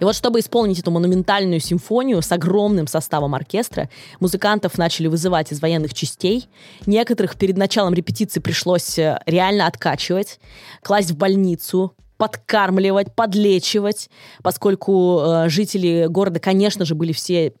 [0.00, 3.88] И вот чтобы исполнить эту монументальную симфонию с огромным составом оркестра,
[4.20, 6.48] музыкантов начали вызывать из военных частей.
[6.86, 10.38] Некоторых перед началом репетиции пришлось э, реально откачивать,
[10.82, 14.10] класть в больницу, подкармливать, подлечивать,
[14.42, 17.54] поскольку э, жители города, конечно же, были все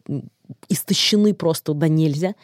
[0.68, 2.34] истощены просто до нельзя.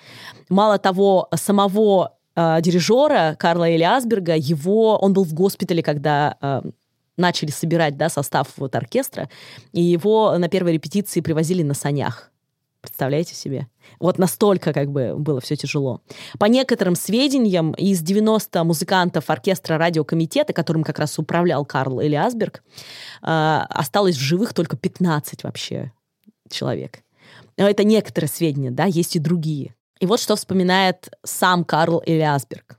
[0.48, 6.62] Мало того, самого э, дирижера Карла Элиасберга, его, он был в госпитале, когда э,
[7.16, 9.29] начали собирать да, состав вот оркестра,
[9.72, 12.31] и его на первой репетиции привозили на санях.
[12.85, 13.66] Представляете себе?
[13.98, 16.03] Вот настолько как бы было все тяжело.
[16.38, 22.62] По некоторым сведениям, из 90 музыкантов оркестра радиокомитета, которым как раз управлял Карл Элиасберг,
[23.22, 23.27] э,
[23.70, 25.92] осталось в живых только 15 вообще
[26.50, 26.98] человек.
[27.57, 29.74] Но это некоторые сведения, да, есть и другие.
[30.00, 32.79] И вот что вспоминает сам Карл Элиасберг.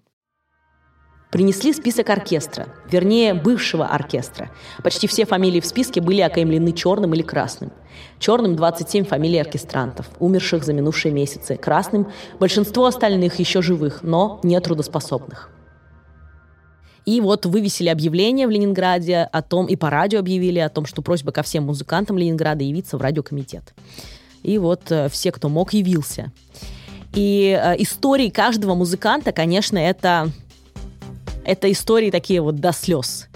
[1.35, 4.51] Принесли список оркестра, вернее, бывшего оркестра.
[4.81, 7.73] Почти все фамилии в списке были окаймлены черным или красным.
[8.19, 11.57] Черным 27 фамилий оркестрантов, умерших за минувшие месяцы.
[11.57, 15.49] Красным– большинство остальных еще живых, но нетрудоспособных.
[17.05, 21.01] И вот вывесили объявление в Ленинграде о том, и по радио объявили о том, что
[21.01, 23.73] просьба ко всем музыкантам Ленинграда явиться в радиокомитет.
[24.41, 26.31] И вот э, все, кто мог, явился.
[27.13, 30.31] И э, истории каждого музыканта, конечно, это,
[31.45, 33.27] это истории такие вот до слез.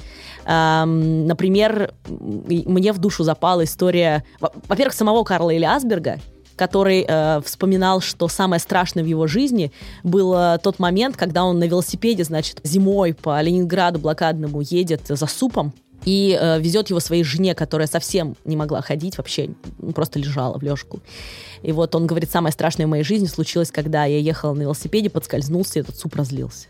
[0.46, 6.20] Эм, например, мне в душу запала история, во-первых, самого Карла Элиасберга,
[6.56, 9.72] который э, вспоминал, что самое страшное в его жизни
[10.04, 15.74] был тот момент, когда он на велосипеде, значит, зимой по Ленинграду блокадному едет за супом,
[16.06, 19.52] и э, везет его своей жене, которая совсем не могла ходить, вообще
[19.94, 21.02] просто лежала в лёжку.
[21.62, 25.10] И вот он говорит, самое страшное в моей жизни случилось, когда я ехала на велосипеде,
[25.10, 26.68] подскользнулся, и этот суп разлился.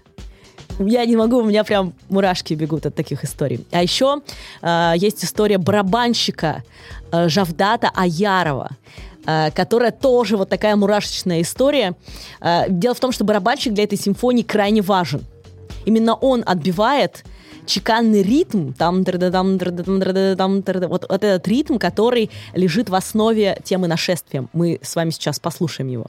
[0.77, 3.65] Я не могу, у меня прям мурашки бегут от таких историй.
[3.71, 4.21] А еще
[4.61, 6.63] э, есть история барабанщика
[7.11, 8.69] э, Жавдата Аярова,
[9.25, 11.95] э, которая тоже вот такая мурашечная история.
[12.69, 15.25] Дело в том, что барабанщик для этой симфонии крайне важен.
[15.85, 17.25] Именно он отбивает
[17.65, 24.47] чеканный ритм, там, там, там, вот, вот этот ритм, который лежит в основе темы нашествия.
[24.53, 26.07] Мы с вами сейчас послушаем его.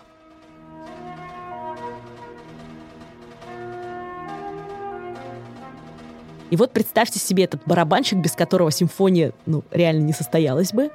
[6.50, 10.90] И вот представьте себе этот барабанщик, без которого симфония, ну, реально не состоялась бы,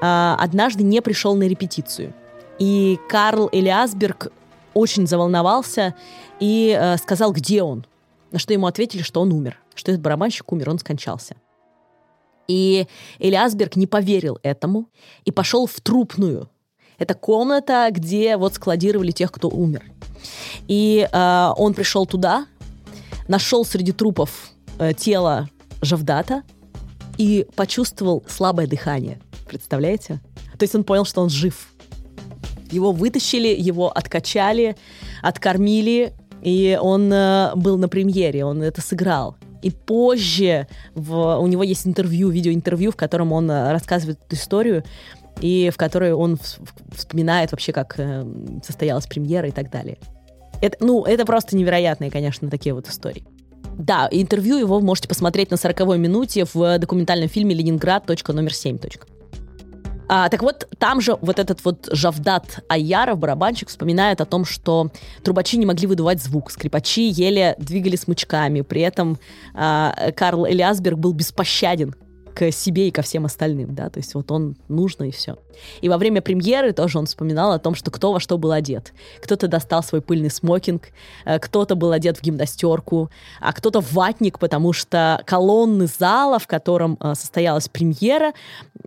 [0.00, 2.12] а, однажды не пришел на репетицию.
[2.58, 4.30] И Карл Элиасберг
[4.74, 5.94] очень заволновался
[6.40, 7.86] и э, сказал, где он.
[8.32, 11.36] На что ему ответили, что он умер, что этот барабанщик умер, он скончался.
[12.48, 12.86] И
[13.20, 14.88] Элиасберг не поверил этому
[15.24, 16.50] и пошел в трупную.
[16.98, 19.84] Это комната, где вот складировали тех, кто умер.
[20.68, 22.46] И э, он пришел туда,
[23.26, 25.48] нашел среди трупов э, тело
[25.82, 26.42] Жавдата
[27.18, 29.20] и почувствовал слабое дыхание.
[29.46, 30.20] Представляете?
[30.58, 31.68] То есть он понял, что он жив.
[32.70, 34.76] Его вытащили, его откачали,
[35.22, 39.36] откормили, и он э, был на премьере, он это сыграл.
[39.62, 44.84] И позже в, у него есть интервью, видеоинтервью, в котором он э, рассказывает эту историю,
[45.40, 46.38] и в которой он
[46.92, 48.26] вспоминает вообще, как э,
[48.64, 49.98] состоялась премьера и так далее.
[50.60, 53.24] Это, ну, это просто невероятные, конечно, такие вот истории.
[53.78, 58.06] Да, интервью его можете посмотреть на 40-й минуте в документальном фильме «Ленинград.
[58.06, 59.00] Номер 7».
[60.06, 64.90] А, так вот, там же вот этот вот Жавдат Айяров, барабанщик, вспоминает о том, что
[65.22, 69.18] трубачи не могли выдувать звук, скрипачи еле двигали смычками, при этом
[69.54, 71.94] а, Карл Элиасберг был беспощаден
[72.34, 75.38] к себе и ко всем остальным, да, то есть вот он нужно и все.
[75.80, 78.92] И во время премьеры тоже он вспоминал о том, что кто во что был одет.
[79.22, 80.88] Кто-то достал свой пыльный смокинг,
[81.24, 86.46] э, кто-то был одет в гимнастерку, а кто-то в ватник, потому что колонны зала, в
[86.46, 88.32] котором э, состоялась премьера,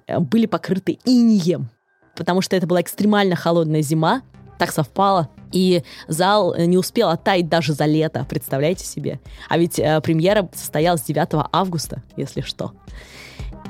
[0.07, 1.69] э, были покрыты инием,
[2.15, 4.21] потому что это была экстремально холодная зима,
[4.57, 5.29] так совпало.
[5.51, 9.19] И зал не успел оттаять даже за лето, представляете себе?
[9.47, 12.73] А ведь э, премьера состоялась 9 августа, если что.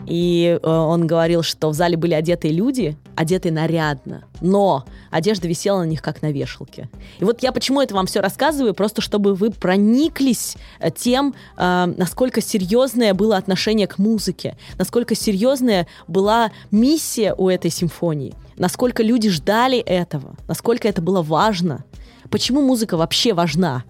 [0.07, 5.79] И э, он говорил, что в зале были одетые люди, одетые нарядно, но одежда висела
[5.79, 6.89] на них как на вешалке.
[7.19, 11.93] И вот я почему это вам все рассказываю, просто чтобы вы прониклись э, тем, э,
[11.97, 19.29] насколько серьезное было отношение к музыке, насколько серьезная была миссия у этой симфонии, насколько люди
[19.29, 21.83] ждали этого, насколько это было важно.
[22.29, 23.83] Почему музыка вообще важна?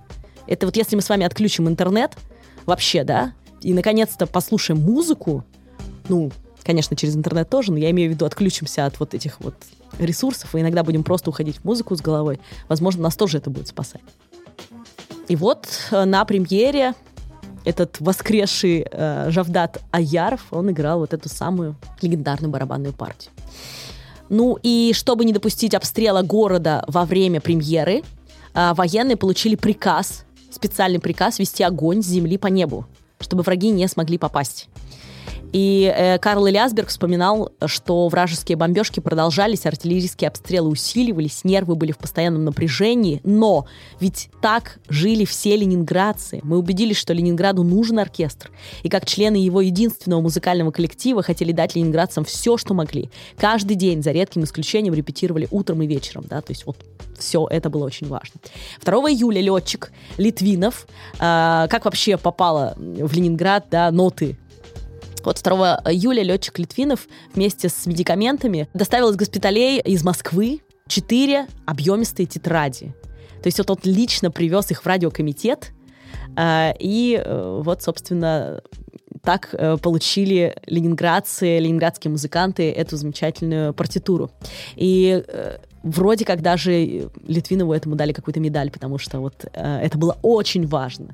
[0.48, 2.14] Это вот если мы с вами отключим интернет,
[2.66, 5.44] вообще, да, и наконец-то послушаем музыку,
[6.10, 6.32] ну,
[6.64, 9.56] конечно, через интернет тоже, но я имею в виду, отключимся от вот этих вот
[10.00, 12.40] ресурсов, и иногда будем просто уходить в музыку с головой.
[12.68, 14.02] Возможно, нас тоже это будет спасать.
[15.28, 16.94] И вот э, на премьере
[17.66, 23.32] этот воскресший э, Жавдат Аяров, он играл вот эту самую легендарную барабанную партию.
[24.30, 28.04] Ну и чтобы не допустить обстрела города во время премьеры,
[28.54, 32.86] э, военные получили приказ, специальный приказ вести огонь с земли по небу,
[33.20, 34.70] чтобы враги не смогли попасть.
[35.54, 41.98] И э, Карл Элиасберг вспоминал, что вражеские бомбежки продолжались, артиллерийские обстрелы усиливались, нервы были в
[41.98, 43.66] постоянном напряжении, но
[44.00, 46.42] ведь так жили все ленинградцы.
[46.44, 48.52] Мы убедились, что Ленинграду нужен оркестр.
[48.84, 53.10] И как члены его единственного музыкального коллектива хотели дать ленинградцам все, что могли.
[53.38, 56.26] Каждый день, за редким исключением, репетировали утром и вечером.
[56.30, 56.42] Да?
[56.42, 56.78] То есть вот
[57.18, 58.40] все это было очень важно.
[58.84, 64.38] 2 июля летчик Литвинов, э, как вообще попало в Ленинград, да, ноты
[65.28, 72.28] вот 2 июля летчик Литвинов вместе с медикаментами доставил из госпиталей из Москвы четыре объемистые
[72.28, 72.96] тетради.
[73.44, 75.74] То есть вот он лично привез их в радиокомитет,
[76.38, 78.62] э, и э, вот, собственно,
[79.22, 84.32] так э, получили ленинградцы, ленинградские музыканты эту замечательную партитуру.
[84.78, 85.26] И
[85.84, 91.10] вроде как даже Литвинову этому дали какую-то медаль, потому что вот это было очень важно.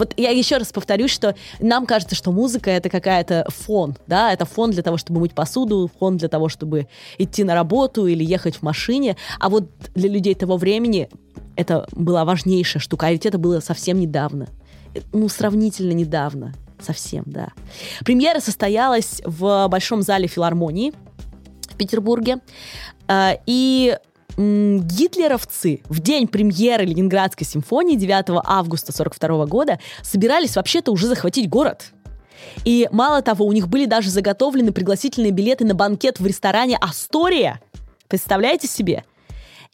[0.00, 4.46] Вот я еще раз повторюсь, что нам кажется, что музыка это какая-то фон, да, это
[4.46, 8.56] фон для того, чтобы мыть посуду, фон для того, чтобы идти на работу или ехать
[8.56, 11.10] в машине, а вот для людей того времени
[11.54, 14.48] это была важнейшая штука, а ведь это было совсем недавно,
[15.12, 17.48] ну, сравнительно недавно, совсем, да.
[18.02, 20.94] Премьера состоялась в Большом зале филармонии
[21.68, 22.38] в Петербурге,
[23.06, 23.98] а, и
[24.40, 31.92] гитлеровцы в день премьеры Ленинградской симфонии 9 августа 1942 года собирались вообще-то уже захватить город.
[32.64, 37.60] И мало того, у них были даже заготовлены пригласительные билеты на банкет в ресторане «Астория».
[38.08, 39.04] Представляете себе?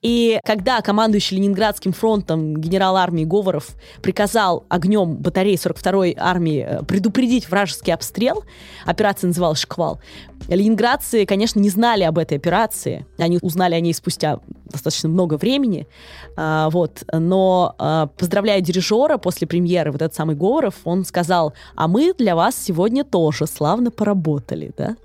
[0.02, 3.70] И когда командующий Ленинградским фронтом генерал армии Говоров
[4.02, 8.44] приказал огнем батареи 42-й армии э, предупредить вражеский обстрел,
[8.84, 10.00] операция называлась «Шквал»,
[10.48, 13.06] ленинградцы, конечно, не знали об этой операции.
[13.18, 15.86] Они узнали о ней спустя достаточно много времени.
[16.36, 17.02] А, вот.
[17.12, 22.36] Но а, поздравляя дирижера после премьеры, вот этот самый Говоров, он сказал, а мы для
[22.36, 24.96] вас сегодня тоже славно поработали, да?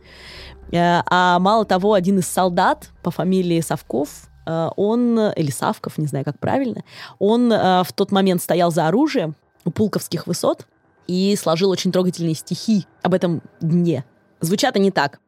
[0.72, 6.26] Э, а мало того, один из солдат по фамилии Совков он, или Савков, не знаю,
[6.26, 6.84] как правильно,
[7.20, 9.36] он э, в тот момент стоял за оружием
[9.66, 10.66] у Пулковских высот,
[11.08, 14.06] и сложил очень трогательные стихи об этом дне.
[14.40, 15.20] Звучат они так.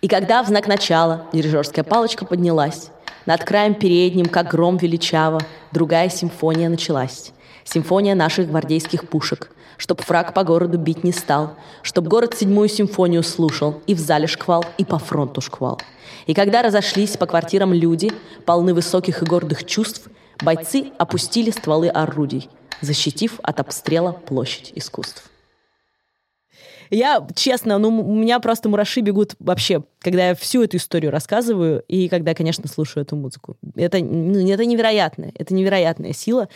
[0.00, 2.90] «И когда в знак начала дирижерская палочка поднялась,
[3.26, 5.40] над краем передним, как гром величаво,
[5.72, 7.32] другая симфония началась.
[7.64, 13.22] Симфония наших гвардейских пушек, чтоб враг по городу бить не стал, чтоб город седьмую симфонию
[13.22, 15.80] слушал, и в зале шквал, и по фронту шквал.
[16.26, 18.12] И когда разошлись по квартирам люди,
[18.44, 20.08] полны высоких и гордых чувств,
[20.42, 22.50] бойцы опустили стволы орудий,
[22.82, 25.30] защитив от обстрела площадь искусств.
[26.90, 31.82] Я, честно, ну, у меня просто мураши бегут вообще, когда я всю эту историю рассказываю
[31.86, 33.56] и когда, конечно, слушаю эту музыку.
[33.76, 35.30] Это, ну, это невероятно.
[35.34, 36.48] Это невероятная сила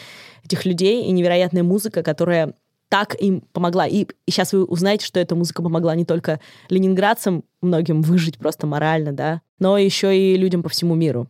[0.44, 2.54] этих людей и невероятная музыка, которая
[2.92, 3.86] так им помогла.
[3.86, 9.12] И, сейчас вы узнаете, что эта музыка помогла не только ленинградцам многим выжить просто морально,
[9.14, 11.26] да, но еще и людям по всему миру.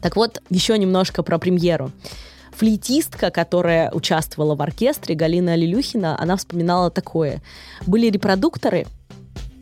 [0.00, 1.90] Так вот, еще немножко про премьеру
[2.52, 7.42] флейтистка, которая участвовала в оркестре, Галина Лилюхина, она вспоминала такое.
[7.88, 8.86] Были репродукторы,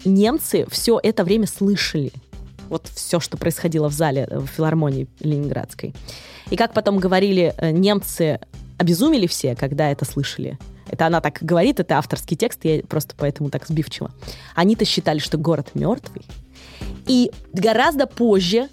[0.04, 2.12] немцы все это время слышали.
[2.68, 5.94] Вот все, что происходило в зале в филармонии ленинградской.
[6.50, 8.38] И как потом говорили, э, немцы
[8.76, 10.58] обезумели все, когда это слышали.
[10.90, 14.10] Это она так говорит, это авторский текст, я просто поэтому так сбивчиво.
[14.54, 16.22] Они-то считали, что город мертвый.
[17.06, 18.68] И гораздо позже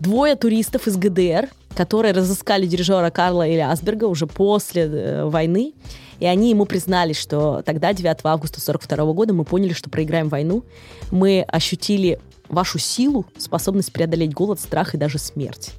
[0.00, 1.48] двое туристов из ГДР
[1.78, 5.74] которые разыскали дирижера Карла или Асберга уже после э, войны,
[6.18, 10.64] и они ему признались, что тогда, 9 августа 42 года, мы поняли, что проиграем войну,
[11.12, 15.70] мы ощутили вашу силу, способность преодолеть голод, страх и даже смерть.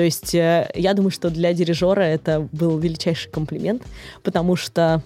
[0.00, 3.82] То есть э, я думаю, что для дирижера это был величайший комплимент,
[4.22, 5.02] потому что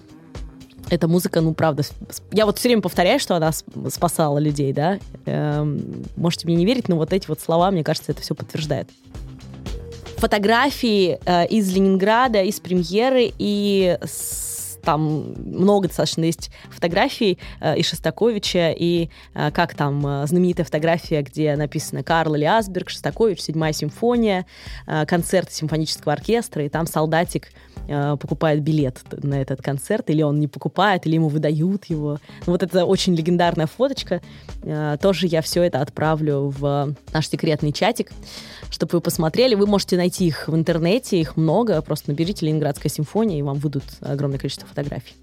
[0.89, 1.83] эта музыка, ну, правда,
[2.31, 3.51] я вот все время повторяю, что она
[3.89, 4.97] спасала людей, да.
[5.25, 8.87] Эм, можете мне не верить, но вот эти вот слова, мне кажется, это все подтверждает
[10.15, 14.44] фотографии э, из Ленинграда, из премьеры и с
[14.85, 21.21] там много достаточно есть фотографий э, и Шостаковича, и э, как там э, знаменитая фотография,
[21.21, 24.45] где написано «Карл или Асберг, Шостакович, седьмая симфония»,
[24.87, 27.49] э, концерт симфонического оркестра, и там солдатик
[27.87, 32.19] э, покупает билет на этот концерт, или он не покупает, или ему выдают его.
[32.45, 34.21] Ну, вот это очень легендарная фоточка.
[34.63, 38.11] Э, тоже я все это отправлю в наш секретный чатик
[38.69, 39.55] чтобы вы посмотрели.
[39.55, 41.81] Вы можете найти их в интернете, их много.
[41.81, 45.15] Просто наберите «Ленинградская симфония», и вам выйдут огромное количество фотографий.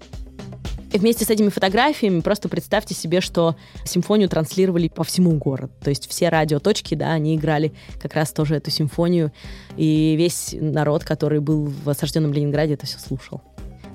[0.93, 5.73] И вместе с этими фотографиями просто представьте себе, что симфонию транслировали по всему городу.
[5.81, 9.31] То есть все радиоточки, да, они играли как раз тоже эту симфонию.
[9.75, 13.41] И весь народ, который был в осажденном Ленинграде, это все слушал.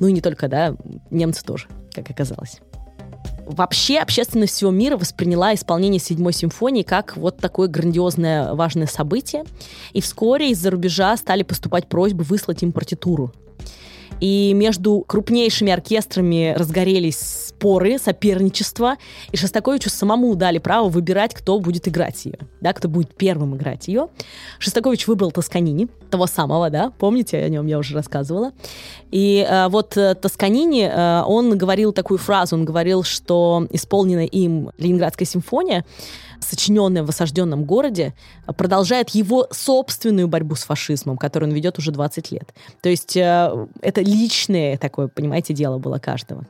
[0.01, 0.77] Ну и не только, да,
[1.11, 2.61] немцы тоже, как оказалось.
[3.49, 9.45] Вообще общественность всего мира восприняла исполнение седьмой симфонии как вот такое грандиозное важное событие.
[9.95, 13.33] И вскоре из-за рубежа стали поступать просьбы выслать им партитуру
[14.21, 18.97] и между крупнейшими оркестрами разгорелись споры, соперничество,
[19.33, 23.89] и Шостаковичу самому дали право выбирать, кто будет играть ее, да, кто будет первым играть
[23.89, 24.09] ее.
[24.59, 28.53] Шостакович выбрал Тосканини, того самого, да, помните, о нем я уже рассказывала.
[29.11, 34.71] И э, вот э, Тосканини, э, он говорил такую фразу, он говорил, что исполненная им
[34.79, 35.85] Ленинградская симфония
[36.41, 38.15] сочиненная в осажденном городе,
[38.57, 42.55] продолжает его собственную борьбу с фашизмом, которую он ведет уже 20 лет.
[42.81, 46.47] То есть э, это личное такое, понимаете, дело было каждого.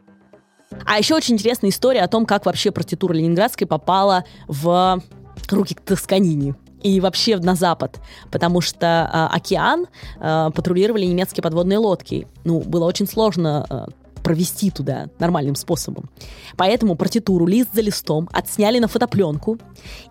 [0.84, 5.02] А еще очень интересная история о том, как вообще партитура Ленинградской попала в
[5.50, 9.86] руки к Тосканини и вообще на запад, потому что э, океан
[10.20, 12.26] э, патрулировали немецкие подводные лодки.
[12.44, 13.86] Ну, было очень сложно э,
[14.28, 16.10] провести туда нормальным способом.
[16.58, 19.56] Поэтому партитуру лист за листом отсняли на фотопленку,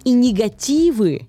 [0.06, 1.28] и негативы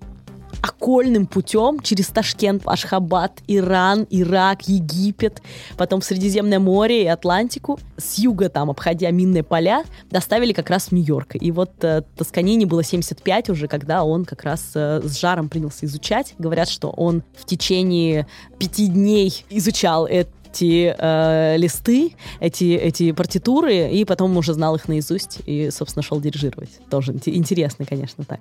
[0.63, 5.43] окольным путем через Ташкент, Ашхабад, Иран, Ирак, Египет,
[5.77, 10.87] потом в Средиземное море и Атлантику, с юга там, обходя минные поля, доставили как раз
[10.87, 11.35] в Нью-Йорк.
[11.35, 15.85] И вот э, Тосканини было 75 уже, когда он как раз э, с жаром принялся
[15.85, 16.33] изучать.
[16.39, 18.25] Говорят, что он в течение
[18.57, 24.87] пяти дней изучал это эти э, листы, эти, эти партитуры, и потом уже знал их
[24.87, 26.69] наизусть и, собственно, шел дирижировать.
[26.89, 28.39] Тоже интересно, конечно, так.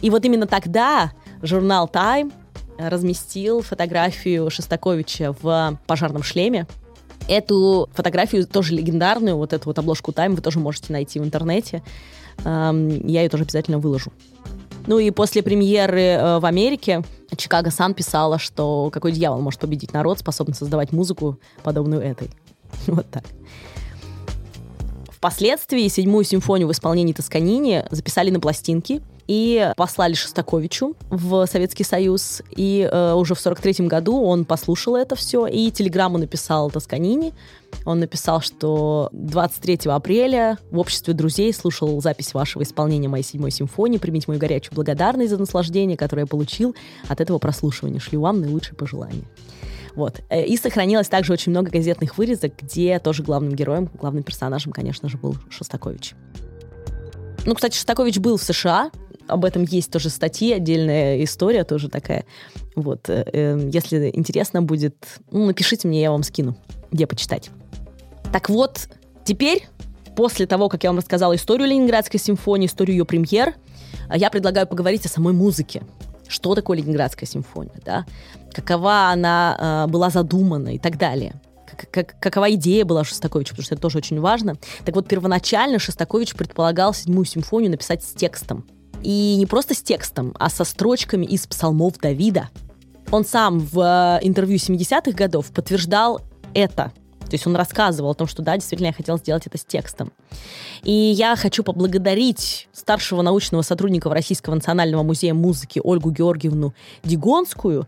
[0.00, 2.32] И вот именно тогда журнал Time
[2.78, 6.66] разместил фотографию Шостаковича в пожарном шлеме.
[7.28, 11.82] Эту фотографию тоже легендарную, вот эту вот обложку Time вы тоже можете найти в интернете.
[12.44, 14.12] Эм, я ее тоже обязательно выложу.
[14.88, 17.02] Ну и после премьеры э, в Америке
[17.36, 22.30] Чикаго Сан писала, что какой дьявол может победить народ, способный создавать музыку, подобную этой.
[22.86, 23.24] Вот так.
[25.10, 32.42] Впоследствии седьмую симфонию в исполнении Тосканини записали на пластинки и послали Шостаковичу в Советский Союз.
[32.56, 37.34] И э, уже в 43 году он послушал это все и телеграмму написал Тосканини.
[37.84, 43.98] Он написал, что 23 апреля в обществе друзей слушал запись вашего исполнения моей седьмой симфонии.
[43.98, 46.74] Примите мою горячую благодарность за наслаждение, которое я получил
[47.06, 48.00] от этого прослушивания.
[48.00, 49.24] Шлю вам наилучшие пожелания.
[49.94, 50.20] Вот.
[50.30, 55.10] Э, и сохранилось также очень много газетных вырезок, где тоже главным героем, главным персонажем, конечно
[55.10, 56.14] же, был Шостакович.
[57.44, 58.90] Ну, кстати, Шостакович был в США,
[59.28, 62.24] об этом есть тоже статьи, отдельная история тоже такая.
[62.74, 64.96] Вот, э, э, если интересно будет,
[65.30, 66.56] ну, напишите мне, я вам скину,
[66.90, 67.50] где почитать.
[68.32, 68.88] Так вот,
[69.24, 69.66] теперь,
[70.16, 73.54] после того, как я вам рассказала историю Ленинградской симфонии, историю ее премьер,
[74.14, 75.82] я предлагаю поговорить о самой музыке.
[76.26, 78.04] Что такое Ленинградская симфония, да?
[78.52, 81.40] Какова она э, была задумана и так далее
[81.90, 84.56] как, какова идея была Шостаковича, потому что это тоже очень важно.
[84.84, 88.66] Так вот, первоначально Шостакович предполагал седьмую симфонию написать с текстом.
[89.02, 92.48] И не просто с текстом, а со строчками из псалмов Давида.
[93.10, 96.20] Он сам в э, интервью 70-х годов подтверждал
[96.52, 96.92] это.
[97.28, 100.12] То есть он рассказывал о том, что да, действительно, я хотел сделать это с текстом.
[100.82, 106.74] И я хочу поблагодарить старшего научного сотрудника Российского национального музея музыки Ольгу Георгиевну
[107.04, 107.86] Дигонскую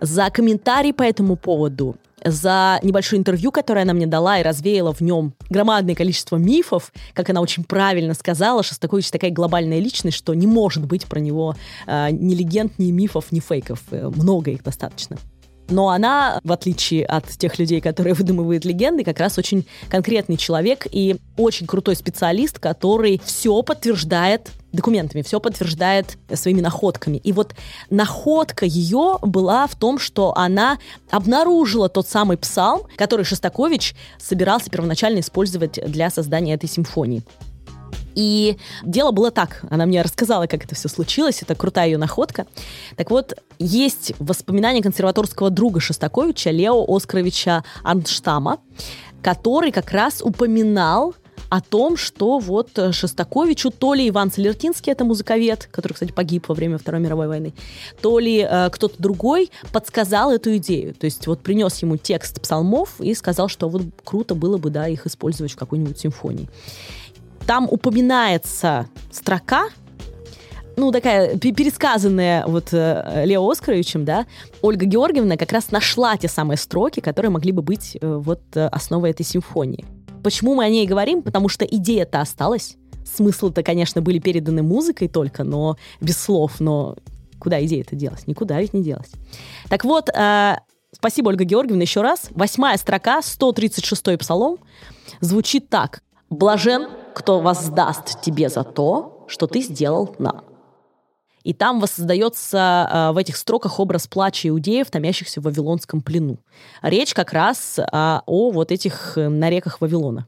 [0.00, 5.00] за комментарий по этому поводу за небольшое интервью, которое она мне дала и развеяла в
[5.00, 10.46] нем громадное количество мифов, как она очень правильно сказала, Шостакович такая глобальная личность, что не
[10.46, 11.54] может быть про него
[11.86, 13.80] э, ни легенд, ни мифов, ни фейков.
[13.90, 15.18] Э, много их достаточно.
[15.68, 20.86] Но она, в отличие от тех людей, которые выдумывают легенды, как раз очень конкретный человек
[20.90, 27.18] и очень крутой специалист, который все подтверждает документами, все подтверждает своими находками.
[27.18, 27.54] И вот
[27.90, 30.78] находка ее была в том, что она
[31.10, 37.22] обнаружила тот самый псалм, который Шостакович собирался первоначально использовать для создания этой симфонии.
[38.14, 39.64] И дело было так.
[39.70, 41.42] Она мне рассказала, как это все случилось.
[41.42, 42.46] Это крутая ее находка.
[42.96, 48.58] Так вот, есть воспоминания консерваторского друга Шостаковича, Лео Оскаровича Арнштама,
[49.22, 51.14] который как раз упоминал
[51.52, 56.54] о том, что вот Шостаковичу то ли Иван Целертинский, это музыковед, который, кстати, погиб во
[56.54, 57.52] время Второй мировой войны,
[58.00, 60.94] то ли э, кто-то другой подсказал эту идею.
[60.94, 64.88] То есть вот принес ему текст псалмов и сказал, что вот круто было бы, да,
[64.88, 66.48] их использовать в какой-нибудь симфонии.
[67.46, 69.68] Там упоминается строка,
[70.78, 74.24] ну, такая пересказанная вот э, Лео Оскаровичем, да,
[74.62, 78.68] Ольга Георгиевна как раз нашла те самые строки, которые могли бы быть э, вот э,
[78.68, 79.84] основой этой симфонии.
[80.22, 81.22] Почему мы о ней говорим?
[81.22, 82.76] Потому что идея-то осталась.
[83.04, 86.96] Смыслы-то, конечно, были переданы музыкой только, но без слов, но
[87.38, 88.26] куда идея-то делась?
[88.26, 89.10] Никуда ведь не делась.
[89.68, 90.56] Так вот, э,
[90.92, 92.28] спасибо, Ольга Георгиевна, еще раз.
[92.30, 94.58] Восьмая строка, 136-й псалом,
[95.20, 96.02] звучит так.
[96.30, 100.44] «Блажен кто воздаст тебе за то, что ты сделал нам.
[101.44, 106.38] И там воссоздается э, в этих строках образ плача иудеев, томящихся в Вавилонском плену.
[106.82, 110.26] Речь как раз э, о вот этих э, нареках Вавилона.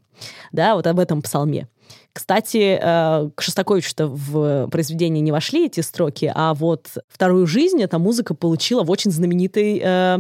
[0.53, 1.69] Да, вот об этом псалме.
[2.13, 7.99] Кстати, э, к Шостаковичу-то в произведение не вошли эти строки, а вот «Вторую жизнь» эта
[7.99, 10.19] музыка получила в очень знаменитой э,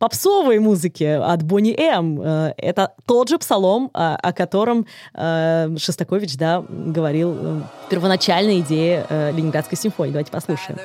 [0.00, 2.20] попсовой музыки от Бонни М.
[2.20, 9.06] Э, это тот же псалом, о, о котором э, Шостакович да, говорил э, первоначальной идее
[9.08, 10.12] э, Ленинградской симфонии.
[10.12, 10.78] Давайте послушаем.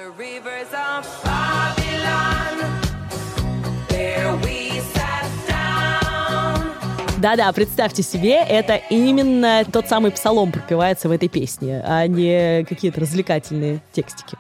[7.18, 13.00] Да-да, представьте себе, это именно тот самый псалом пропивается в этой песне, а не какие-то
[13.00, 14.38] развлекательные текстики.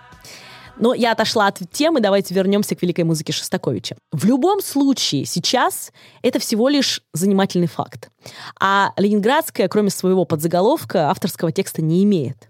[0.77, 3.95] Но я отошла от темы, давайте вернемся к великой музыке Шостаковича.
[4.11, 8.09] В любом случае, сейчас это всего лишь занимательный факт.
[8.59, 12.49] А Ленинградская, кроме своего подзаголовка, авторского текста не имеет.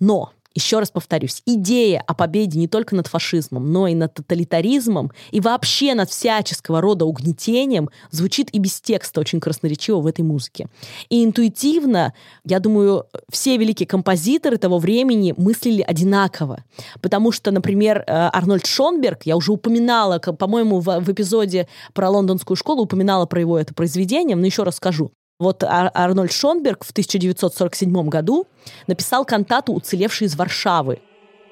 [0.00, 5.12] Но еще раз повторюсь, идея о победе не только над фашизмом, но и над тоталитаризмом
[5.30, 10.66] и вообще над всяческого рода угнетением звучит и без текста очень красноречиво в этой музыке.
[11.08, 12.12] И интуитивно,
[12.44, 16.64] я думаю, все великие композиторы того времени мыслили одинаково.
[17.00, 22.56] Потому что, например, э, Арнольд Шонберг, я уже упоминала, по-моему, в, в эпизоде про лондонскую
[22.56, 25.12] школу упоминала про его это произведение, но еще раз скажу.
[25.38, 28.48] Вот Ар- Арнольд Шонберг в 1947 году
[28.88, 31.00] написал кантату «Уцелевший из Варшавы»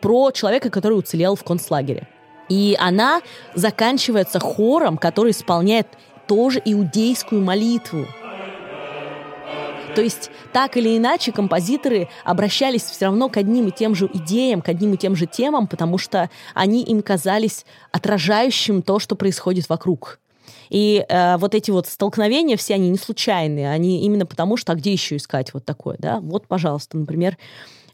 [0.00, 2.08] про человека, который уцелел в концлагере.
[2.48, 3.22] И она
[3.54, 5.86] заканчивается хором, который исполняет
[6.26, 8.06] тоже иудейскую молитву.
[9.94, 14.62] То есть так или иначе композиторы обращались все равно к одним и тем же идеям,
[14.62, 19.68] к одним и тем же темам, потому что они им казались отражающим то, что происходит
[19.68, 20.18] вокруг.
[20.70, 24.74] И э, вот эти вот столкновения все, они не случайные, они именно потому, что а
[24.74, 26.20] где еще искать вот такое, да?
[26.20, 27.36] Вот, пожалуйста, например,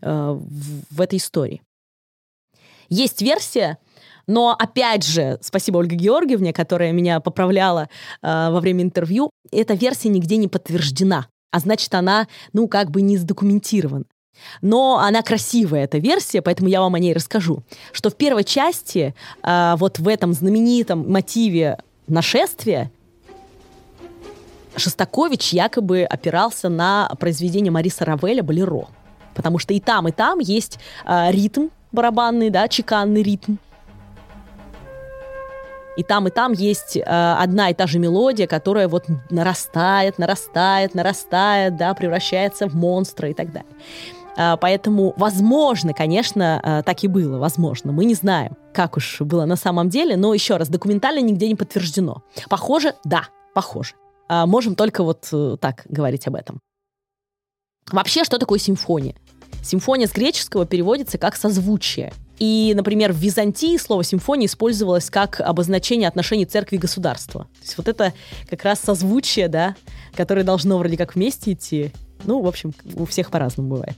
[0.01, 1.63] э, в, в этой истории.
[2.89, 3.79] Есть версия,
[4.27, 7.89] но опять же, спасибо Ольге Георгиевне, которая меня поправляла
[8.23, 13.03] э, во время интервью, эта версия нигде не подтверждена, а значит, она, ну, как бы
[13.03, 14.05] не задокументирована.
[14.61, 17.63] Но она красивая, эта версия, поэтому я вам о ней расскажу.
[17.93, 21.79] Что в первой части, э, вот в этом знаменитом мотиве
[22.13, 22.91] нашествия,
[24.77, 28.87] Шостакович якобы опирался на произведение Мариса Равеля «Болеро».
[29.35, 33.57] Потому что и там, и там есть э, ритм барабанный, да, чеканный ритм.
[35.97, 40.95] И там, и там есть э, одна и та же мелодия, которая вот нарастает, нарастает,
[40.95, 43.71] нарастает, да, превращается в монстра и так далее.
[44.37, 47.93] Э, поэтому, возможно, конечно, э, так и было, возможно.
[47.93, 51.55] Мы не знаем, как уж было на самом деле, но еще раз, документально нигде не
[51.55, 52.23] подтверждено.
[52.49, 53.95] Похоже, да, похоже.
[54.29, 56.61] Э, можем только вот э, так говорить об этом.
[57.91, 59.15] Вообще, что такое симфония?
[59.63, 62.13] Симфония с греческого переводится как созвучие.
[62.39, 67.43] И, например, в Византии слово симфония использовалось как обозначение отношений церкви и государства.
[67.45, 68.13] То есть вот это
[68.51, 69.77] как раз созвучие, да,
[70.17, 71.93] которое должно вроде как вместе идти.
[72.25, 73.97] Ну, в общем, у всех по-разному бывает.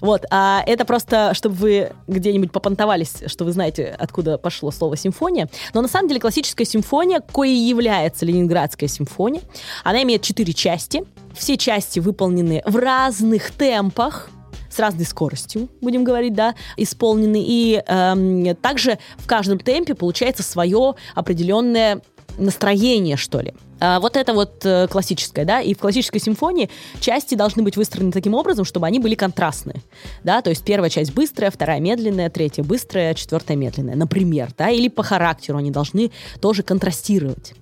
[0.00, 5.48] Вот, а это просто, чтобы вы где-нибудь попонтовались, что вы знаете, откуда пошло слово симфония.
[5.72, 9.42] Но на самом деле классическая симфония, коей является Ленинградская симфония,
[9.82, 11.04] она имеет четыре части.
[11.34, 14.30] Все части выполнены в разных темпах,
[14.74, 17.42] с разной скоростью, будем говорить, да, исполнены.
[17.46, 22.02] И эм, также в каждом темпе получается свое определенное
[22.38, 23.54] настроение, что ли.
[23.80, 26.70] А вот это вот э, классическое, да, и в классической симфонии
[27.00, 29.82] части должны быть выстроены таким образом, чтобы они были контрастные,
[30.22, 34.88] да, то есть первая часть быстрая, вторая медленная, третья быстрая, четвертая медленная, например, да, или
[34.88, 37.54] по характеру они должны тоже контрастировать.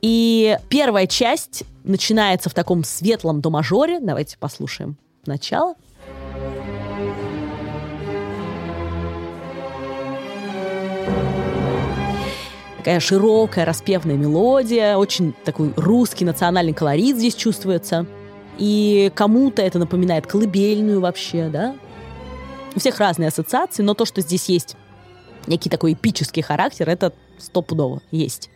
[0.00, 4.96] И первая часть начинается в таком светлом до мажоре, давайте послушаем
[5.26, 5.74] начало.
[12.78, 18.06] Такая широкая, распевная мелодия, очень такой русский национальный колорит здесь чувствуется.
[18.56, 21.76] И кому-то это напоминает колыбельную вообще, да?
[22.74, 24.76] У всех разные ассоциации, но то, что здесь есть
[25.46, 28.50] некий такой эпический характер, это стопудово есть.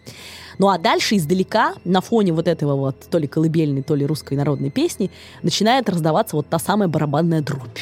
[0.58, 4.34] Ну а дальше издалека, на фоне вот этого вот то ли колыбельной, то ли русской
[4.34, 5.10] народной песни,
[5.42, 7.78] начинает раздаваться вот та самая барабанная дробь.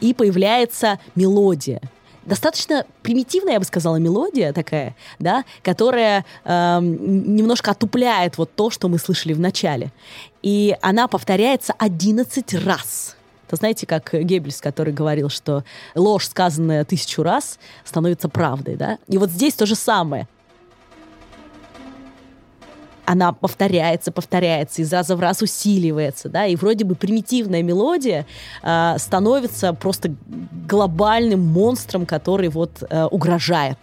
[0.00, 1.80] И появляется мелодия.
[2.24, 8.88] Достаточно примитивная, я бы сказала, мелодия такая, да, которая э, немножко отупляет вот то, что
[8.88, 9.92] мы слышали в начале.
[10.42, 13.16] И она повторяется 11 раз.
[13.46, 15.62] Это знаете, как Геббельс, который говорил, что
[15.94, 18.98] ложь, сказанная тысячу раз, становится правдой, да?
[19.06, 20.26] И вот здесь то же самое
[23.06, 28.26] она повторяется, повторяется, из раза в раз усиливается, да, и вроде бы примитивная мелодия
[28.62, 30.14] э, становится просто
[30.68, 33.78] глобальным монстром, который вот э, угрожает.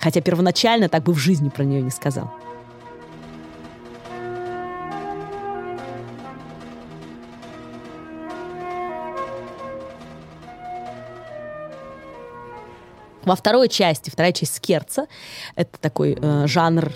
[0.00, 2.32] Хотя первоначально так бы в жизни про нее не сказал.
[13.24, 15.06] Во второй части, вторая часть скерца,
[15.54, 16.90] это такой э, жанр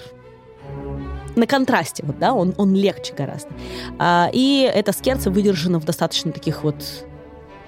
[1.37, 3.51] на контрасте, вот, да, он, он легче гораздо.
[3.99, 6.77] А, и эта скерца выдержана в достаточно таких вот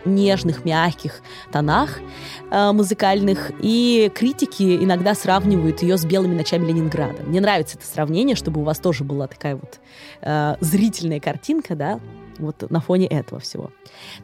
[0.05, 1.21] нежных, мягких
[1.53, 1.99] тонах
[2.51, 7.23] э, музыкальных, и критики иногда сравнивают ее с «Белыми ночами Ленинграда».
[7.25, 9.81] Мне нравится это сравнение, чтобы у вас тоже была такая вот
[10.23, 12.01] э, зрительная картинка, да,
[12.39, 13.71] вот на фоне этого всего.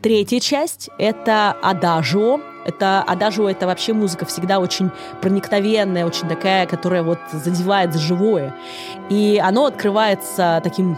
[0.02, 4.90] Третья часть— это «Адажио», это адажио это вообще музыка всегда очень
[5.20, 8.54] проникновенная, очень такая, которая вот задевает за живое.
[9.10, 10.96] И оно открывается таким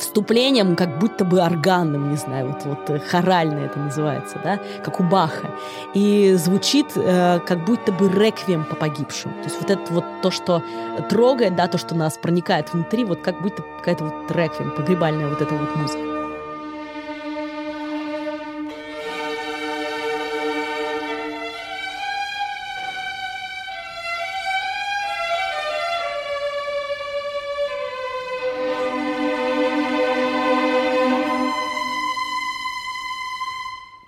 [0.00, 4.98] вступлением, как будто бы органным, не знаю, вот, вот э, хоральное это называется, да, как
[4.98, 5.50] у Баха.
[5.94, 9.30] И звучит э, как будто бы реквием по погибшим.
[9.32, 10.62] То есть вот это вот то, что
[11.08, 15.40] трогает, да, то, что нас проникает внутри, вот как будто какая-то вот реквием, погребальная вот
[15.40, 16.19] эта вот музыка.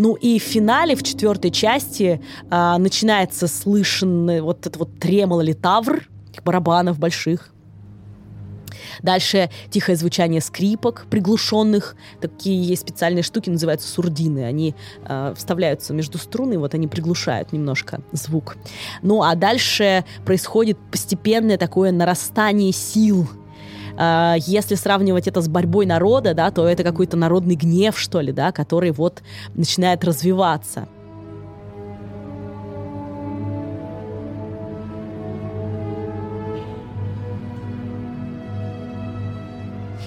[0.02, 5.52] Ну и в финале, в четвертой части, а, начинается слышен вот этот вот тремоло или
[5.52, 6.08] тавр,
[6.44, 7.52] барабанов больших.
[9.00, 11.94] Дальше тихое звучание скрипок, приглушенных.
[12.20, 14.44] Такие есть специальные штуки, называются сурдины.
[14.44, 14.74] Они
[15.06, 18.56] э, вставляются между струны, вот они приглушают немножко звук.
[19.02, 23.28] Ну а дальше происходит постепенное такое нарастание сил
[23.96, 28.32] э, если сравнивать это с борьбой народа, да, то это какой-то народный гнев, что ли,
[28.32, 29.22] да, который вот
[29.54, 30.88] начинает развиваться.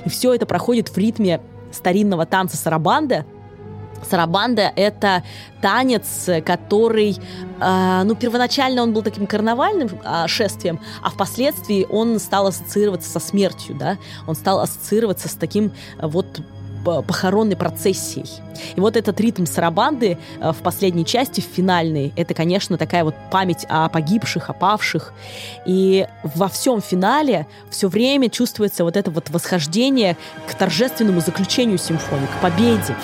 [0.06, 3.26] И все это проходит в ритме старинного танца сарабанда.
[4.06, 5.24] Сарабанда— это
[5.62, 7.18] танец, который,
[7.60, 13.20] э, ну, первоначально он был таким карнавальным э, шествием, а впоследствии он стал ассоциироваться со
[13.20, 13.97] смертью, да,
[14.28, 16.41] он стал ассоциироваться с таким э, вот
[17.08, 18.30] похоронной процессией.
[18.76, 23.66] И вот этот ритм сарабанды в последней части, в финальной, это, конечно, такая вот память
[23.70, 25.12] о погибших, о павших.
[25.66, 30.16] И во всем финале все время чувствуется вот это вот восхождение
[30.47, 32.95] к торжественному заключению симфонии, к победе.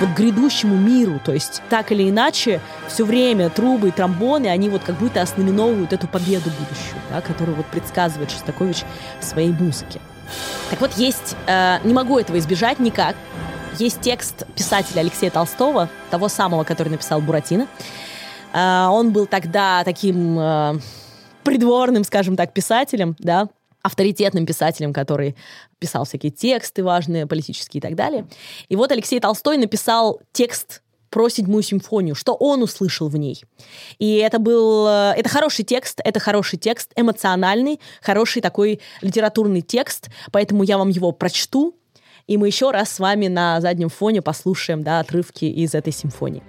[0.00, 1.20] Вот грядущему миру.
[1.24, 5.92] То есть так или иначе все время трубы и тромбоны, они вот как будто оснаменовывают
[5.92, 8.84] эту победу будущую, да, которую вот предсказывает Шостакович
[9.20, 10.00] в своей музыке.
[10.70, 13.14] Так вот, есть, э, не могу этого избежать никак,
[13.78, 17.68] есть текст писателя Алексея Толстого, того самого, который написал Буратино.
[18.52, 20.78] Э, он был тогда таким э,
[21.44, 23.48] придворным, скажем так, писателем, да,
[23.86, 25.36] авторитетным писателем, который
[25.78, 28.26] писал всякие тексты важные, политические и так далее.
[28.68, 33.42] И вот Алексей Толстой написал текст про седьмую симфонию, что он услышал в ней.
[33.98, 34.86] И это был...
[34.88, 40.88] Э, это хороший текст, это хороший текст, эмоциональный, хороший такой литературный текст, поэтому я вам
[40.88, 41.76] его прочту,
[42.26, 46.42] и мы еще раз с вами на заднем фоне послушаем да, отрывки из этой симфонии.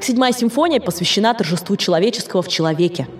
[0.00, 3.08] Седьмая симфония посвящена торжеству человеческого в человеке–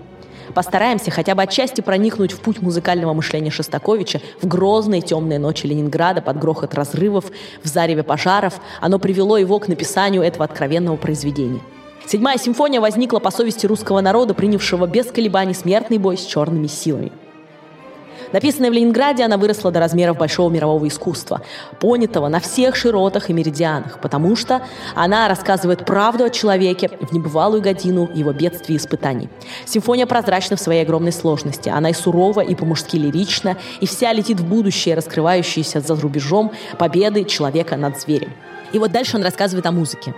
[0.53, 6.21] Постараемся хотя бы отчасти проникнуть в путь музыкального мышления Шостаковича в грозные темные ночи Ленинграда
[6.21, 7.25] под грохот разрывов,
[7.63, 8.55] в зареве пожаров.
[8.79, 11.61] Оно привело его к написанию этого откровенного произведения.
[12.05, 17.11] Седьмая симфония возникла по совести русского народа, принявшего без колебаний смертный бой с черными силами.
[18.31, 21.41] Написанная в Ленинграде, она выросла до размеров большого мирового искусства,
[21.79, 24.61] понятого на всех широтах и меридианах, потому что
[24.95, 29.29] она рассказывает правду о человеке в небывалую годину его бедствий и испытаний.
[29.65, 31.69] Симфония прозрачна в своей огромной сложности.
[31.69, 37.25] Она и сурова, и по-мужски лирична, и вся летит в будущее, раскрывающееся за рубежом победы
[37.25, 38.31] человека над зверем.
[38.71, 40.13] И вот дальше он рассказывает о музыке.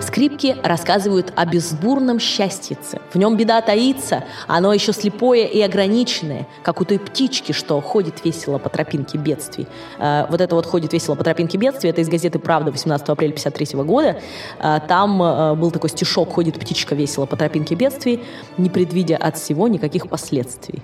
[0.00, 3.00] Скрипки рассказывают о безбурном счастьице.
[3.12, 8.24] В нем беда таится, оно еще слепое и ограниченное, как у той птички, что ходит
[8.24, 9.66] весело по тропинке бедствий.
[9.98, 13.32] Э, вот это вот «Ходит весело по тропинке бедствий»— это из газеты «Правда» 18 апреля
[13.32, 14.20] 1953 года.
[14.58, 18.24] Э, там э, был такой стишок «Ходит птичка весело по тропинке бедствий,
[18.56, 20.82] не предвидя от всего никаких последствий».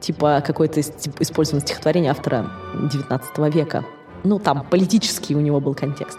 [0.00, 3.84] Типа какое-то использовано стихотворение автора 19 века.
[4.24, 6.18] Ну, там политический у него был контекст.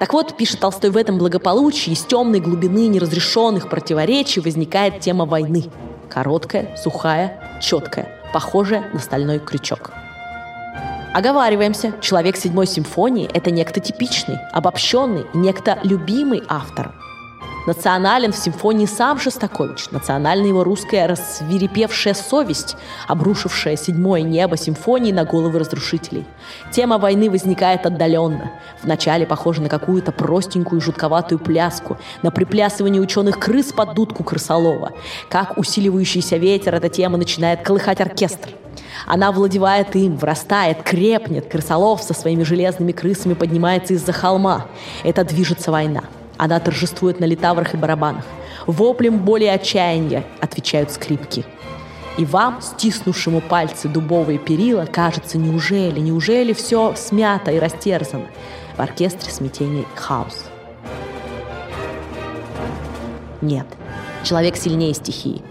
[0.00, 5.64] Так вот, пишет Толстой, в этом благополучии из темной глубины неразрешенных противоречий возникает тема войны.
[6.08, 9.90] Короткая, сухая, четкая, похожая на стальной крючок.
[11.12, 16.94] Оговариваемся, человек седьмой симфонии– это некто типичный, обобщенный, некто любимый автор–
[17.70, 22.74] Национален в симфонии сам Шостакович, национальная его русская рассвирепевшая совесть,
[23.06, 26.26] обрушившая седьмое небо симфонии на головы разрушителей.
[26.72, 28.50] Тема войны возникает отдаленно.
[28.82, 34.90] Вначале похожа на какую-то простенькую жутковатую пляску, на приплясывание ученых крыс под дудку крысолова.
[35.28, 38.48] Как усиливающийся ветер эта тема начинает колыхать оркестр.
[39.06, 41.46] Она владевает им, врастает, крепнет.
[41.48, 44.66] Крысолов со своими железными крысами поднимается из-за холма.
[45.04, 46.02] Это движется война.
[46.40, 48.24] Она торжествует на литаврах и барабанах.
[48.66, 51.44] Воплем боли и отчаяния отвечают скрипки.
[52.16, 58.24] И вам, стиснувшему пальцы дубовые перила, кажется, неужели, неужели все смято и растерзано?
[58.74, 60.46] В оркестре смятение хаос.
[63.42, 63.66] Нет,
[64.24, 65.42] человек сильнее стихии.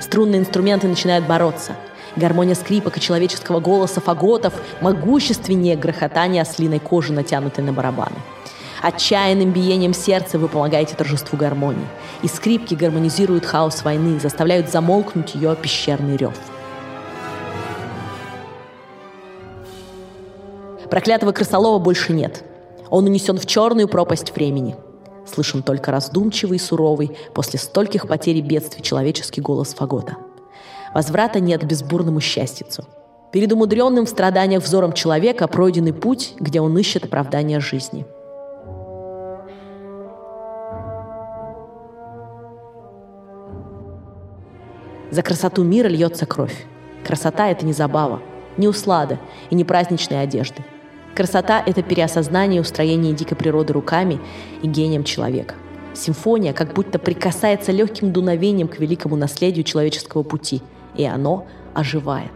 [0.00, 1.76] Струнные инструменты начинают бороться.
[2.16, 8.16] Гармония скрипок и человеческого голоса фаготов могущественнее грохотания ослиной кожи, натянутой на барабаны.
[8.82, 11.86] Отчаянным биением сердца вы помогаете торжеству гармонии.
[12.22, 16.36] И скрипки гармонизируют хаос войны, заставляют замолкнуть ее пещерный рев.
[20.88, 22.42] Проклятого крысолова больше нет.
[22.88, 24.74] Он унесен в черную пропасть времени.
[25.26, 30.16] Слышен только раздумчивый и суровый после стольких потерь и бедствий человеческий голос Фагота.
[30.94, 32.84] Возврата нет безбурному счастьицу.
[33.30, 38.06] Перед умудренным в страданиях взором человека пройденный путь, где он ищет оправдание жизни–
[45.10, 46.66] За красоту мира льется кровь.
[47.04, 48.20] Красота— это не забава,
[48.56, 49.18] не услада
[49.50, 50.64] и не праздничные одежды.
[51.16, 54.20] Красота— это переосознание и устроение дикой природы руками
[54.62, 55.56] и гением человека.
[55.94, 60.62] Симфония как будто прикасается легким дуновением к великому наследию человеческого пути,
[60.94, 62.30] и оно оживает.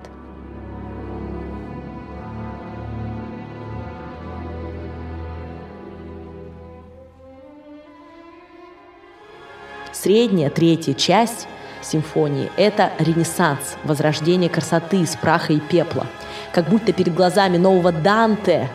[9.92, 11.46] Средняя, третья часть
[11.84, 16.06] симфонии– это ренессанс, возрождение красоты из праха и пепла.
[16.52, 18.68] Как будто перед глазами нового Данте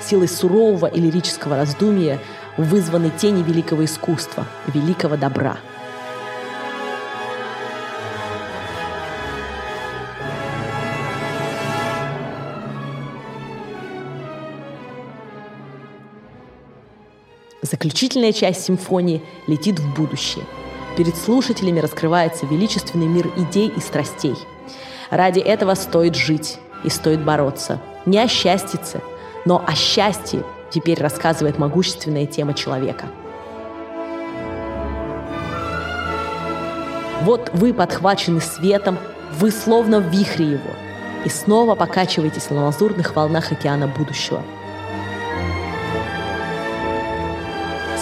[0.00, 2.18] силой сурового и лирического раздумия
[2.56, 5.56] вызваны тени великого искусства, великого добра.
[17.62, 20.44] Заключительная часть симфонии летит в будущее–
[20.96, 24.36] Перед слушателями раскрывается величественный мир идей и страстей.
[25.10, 27.80] Ради этого стоит жить и стоит бороться.
[28.04, 29.00] Не о счастьице,
[29.46, 33.06] но о счастье теперь рассказывает могущественная тема человека.
[37.22, 38.98] Вот вы подхвачены светом,
[39.38, 40.70] вы словно в вихре его,
[41.24, 44.42] и снова покачиваетесь на лазурных волнах океана будущего–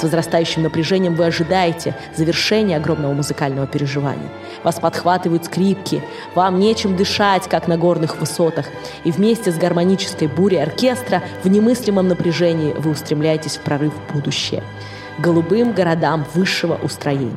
[0.01, 4.31] С возрастающим напряжением вы ожидаете завершения огромного музыкального переживания.
[4.65, 6.03] Вас подхватывают скрипки,
[6.35, 8.65] вам нечем дышать, как на горных высотах.
[9.05, 14.63] И вместе с гармонической бурей оркестра в немыслимом напряжении вы устремляетесь в прорыв в будущее.
[15.19, 17.37] Голубым городам высшего устроения.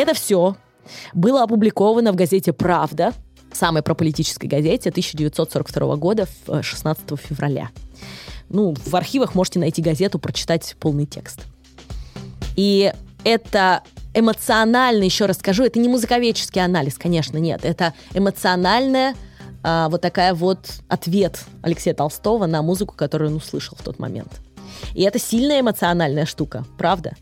[0.00, 0.56] Это все
[1.12, 3.12] было опубликовано в газете «Правда»,
[3.52, 6.26] самой прополитической газете 1942 года,
[6.62, 7.68] 16 э, февраля.
[8.48, 11.40] Ну, в архивах можете найти газету, прочитать полный текст.
[12.56, 12.94] И
[13.24, 13.82] это
[14.14, 17.62] эмоционально, еще раз скажу, это не музыковедческий анализ, конечно, нет.
[17.62, 19.14] Это эмоциональная
[19.62, 24.40] а, вот такая вот ответ Алексея Толстого на музыку, которую он услышал в тот момент.
[24.94, 27.14] И это сильная эмоциональная штука, правда?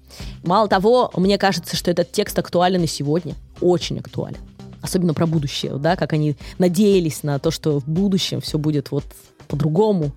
[0.44, 3.34] Мало того, мне кажется, что этот текст актуален и сегодня.
[3.60, 4.38] Очень актуален.
[4.80, 9.04] Особенно про будущее, да, как они надеялись на то, что в будущем все будет вот
[9.48, 10.12] по-другому.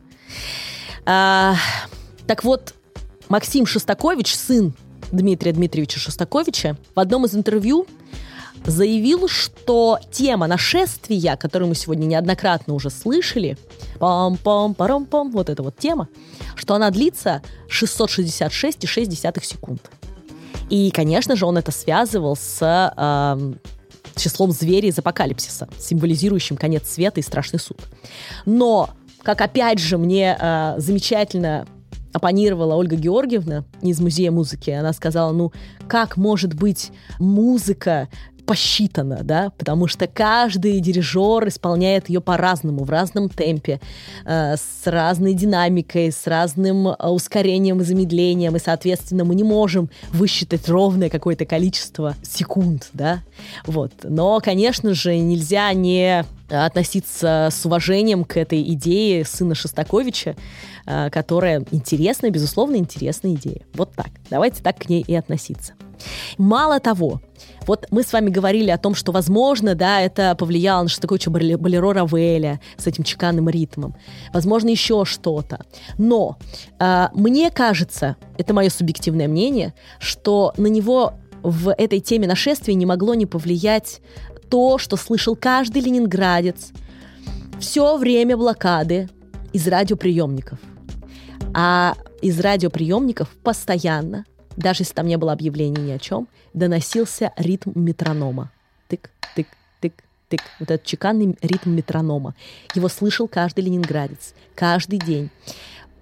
[1.05, 1.55] А,
[2.27, 2.75] так вот,
[3.27, 4.73] Максим Шостакович, сын
[5.11, 7.87] Дмитрия Дмитриевича Шостаковича, в одном из интервью
[8.65, 13.57] заявил, что тема нашествия, которую мы сегодня неоднократно уже слышали,
[13.99, 16.07] пам-пам-парам-пам, вот эта вот тема,
[16.55, 19.89] что она длится 666,6 секунд.
[20.69, 23.53] И, конечно же, он это связывал с э,
[24.15, 27.79] числом зверей из апокалипсиса, символизирующим конец света и страшный суд.
[28.45, 28.91] Но,
[29.21, 31.67] как опять же мне э, замечательно
[32.13, 34.69] оппонировала Ольга Георгиевна из Музея музыки.
[34.69, 35.51] Она сказала, ну,
[35.87, 38.09] как может быть музыка
[38.45, 43.79] посчитана, да, потому что каждый дирижер исполняет ее по-разному, в разном темпе,
[44.25, 49.89] э, с разной динамикой, с разным э, ускорением и замедлением, и, соответственно, мы не можем
[50.11, 53.21] высчитать ровное какое-то количество секунд, да,
[53.65, 53.91] вот.
[54.03, 60.35] Но, конечно же, нельзя не относиться с уважением к этой идее сына Шостаковича,
[60.85, 63.61] э, которая интересная, безусловно, интересная идея.
[63.73, 64.09] Вот так.
[64.29, 65.73] Давайте так к ней и относиться.
[66.37, 67.21] Мало того,
[67.67, 71.93] вот мы с вами говорили о том, что, возможно, да, это повлияло на Шостаковича Болеро
[71.93, 73.95] Равеля с этим чеканным ритмом.
[74.33, 75.65] Возможно, еще что-то.
[75.97, 76.37] Но
[76.79, 82.85] э, мне кажется, это мое субъективное мнение, что на него в этой теме нашествия не
[82.85, 84.01] могло не повлиять
[84.49, 86.71] то, что слышал каждый ленинградец
[87.59, 89.07] все время блокады
[89.53, 90.59] из радиоприемников.
[91.53, 94.25] А из радиоприемников постоянно
[94.55, 98.51] даже если там не было объявлений ни о чем, доносился ритм метронома.
[98.87, 99.47] Тык, тык,
[99.79, 99.93] тык,
[100.29, 100.41] тык.
[100.59, 102.35] Вот этот чеканный ритм метронома.
[102.75, 105.29] Его слышал каждый ленинградец, каждый день.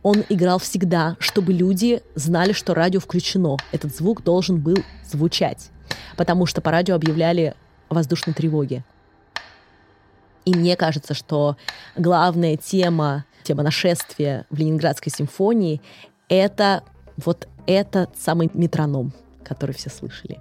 [0.02, 3.58] Он играл всегда, чтобы люди знали, что радио включено.
[3.72, 5.70] Этот звук должен был звучать,
[6.16, 7.54] потому что по радио объявляли
[7.90, 8.84] о воздушной тревоге.
[10.46, 11.58] И мне кажется, что
[11.96, 15.82] главная тема, тема нашествия в Ленинградской симфонии—
[16.30, 16.84] это
[17.18, 19.14] вот этот самый метроном,
[19.44, 20.40] который все слышали.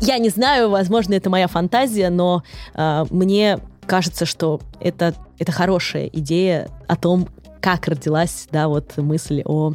[0.00, 2.42] Я не знаю, возможно, это моя фантазия, но
[2.74, 7.28] э, мне кажется, что это, это хорошая идея о том,
[7.60, 9.74] как родилась, да, вот мысль о,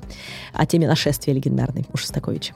[0.53, 2.53] о теме нашествия легендарной у Шостаковича.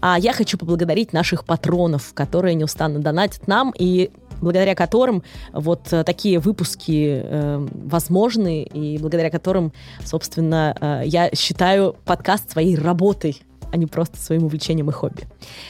[0.00, 4.10] А я хочу поблагодарить наших патронов, которые неустанно донатят нам и
[4.42, 5.22] благодаря которым
[5.52, 9.72] вот такие выпуски э, возможны и благодаря которым,
[10.04, 15.22] собственно, э, я считаю подкаст своей работой а не просто своим увлечением и хобби.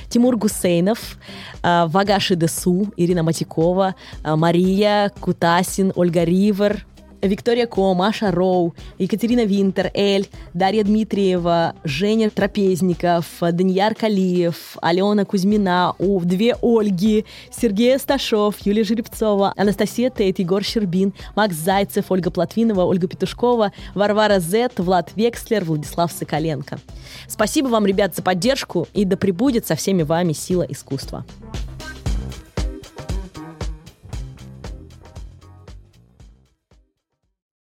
[0.09, 1.19] Тимур Гусейнов,
[1.63, 3.95] э, Вагаши Десу, Ирина Матикова,
[4.25, 6.85] э, Мария Кутасин, Ольга Ривер,
[7.23, 15.95] Виктория Ко, Маша Роу, Екатерина Винтер, Эль, Дарья Дмитриева, Женя Трапезников, Данияр Калиев, Алена Кузьмина,
[15.99, 22.83] у две Ольги, Сергей Сташов, Юлия Жеребцова, Анастасия Тейт, Егор Щербин, Макс Зайцев, Ольга Платвинова,
[22.83, 26.81] Ольга Петушкова, Варвара Зет, Влад Векслер, Владислав Соколенко.
[27.29, 31.25] Спасибо вам, ребят, за поддержку и да пребудет со всеми вами сила искусства.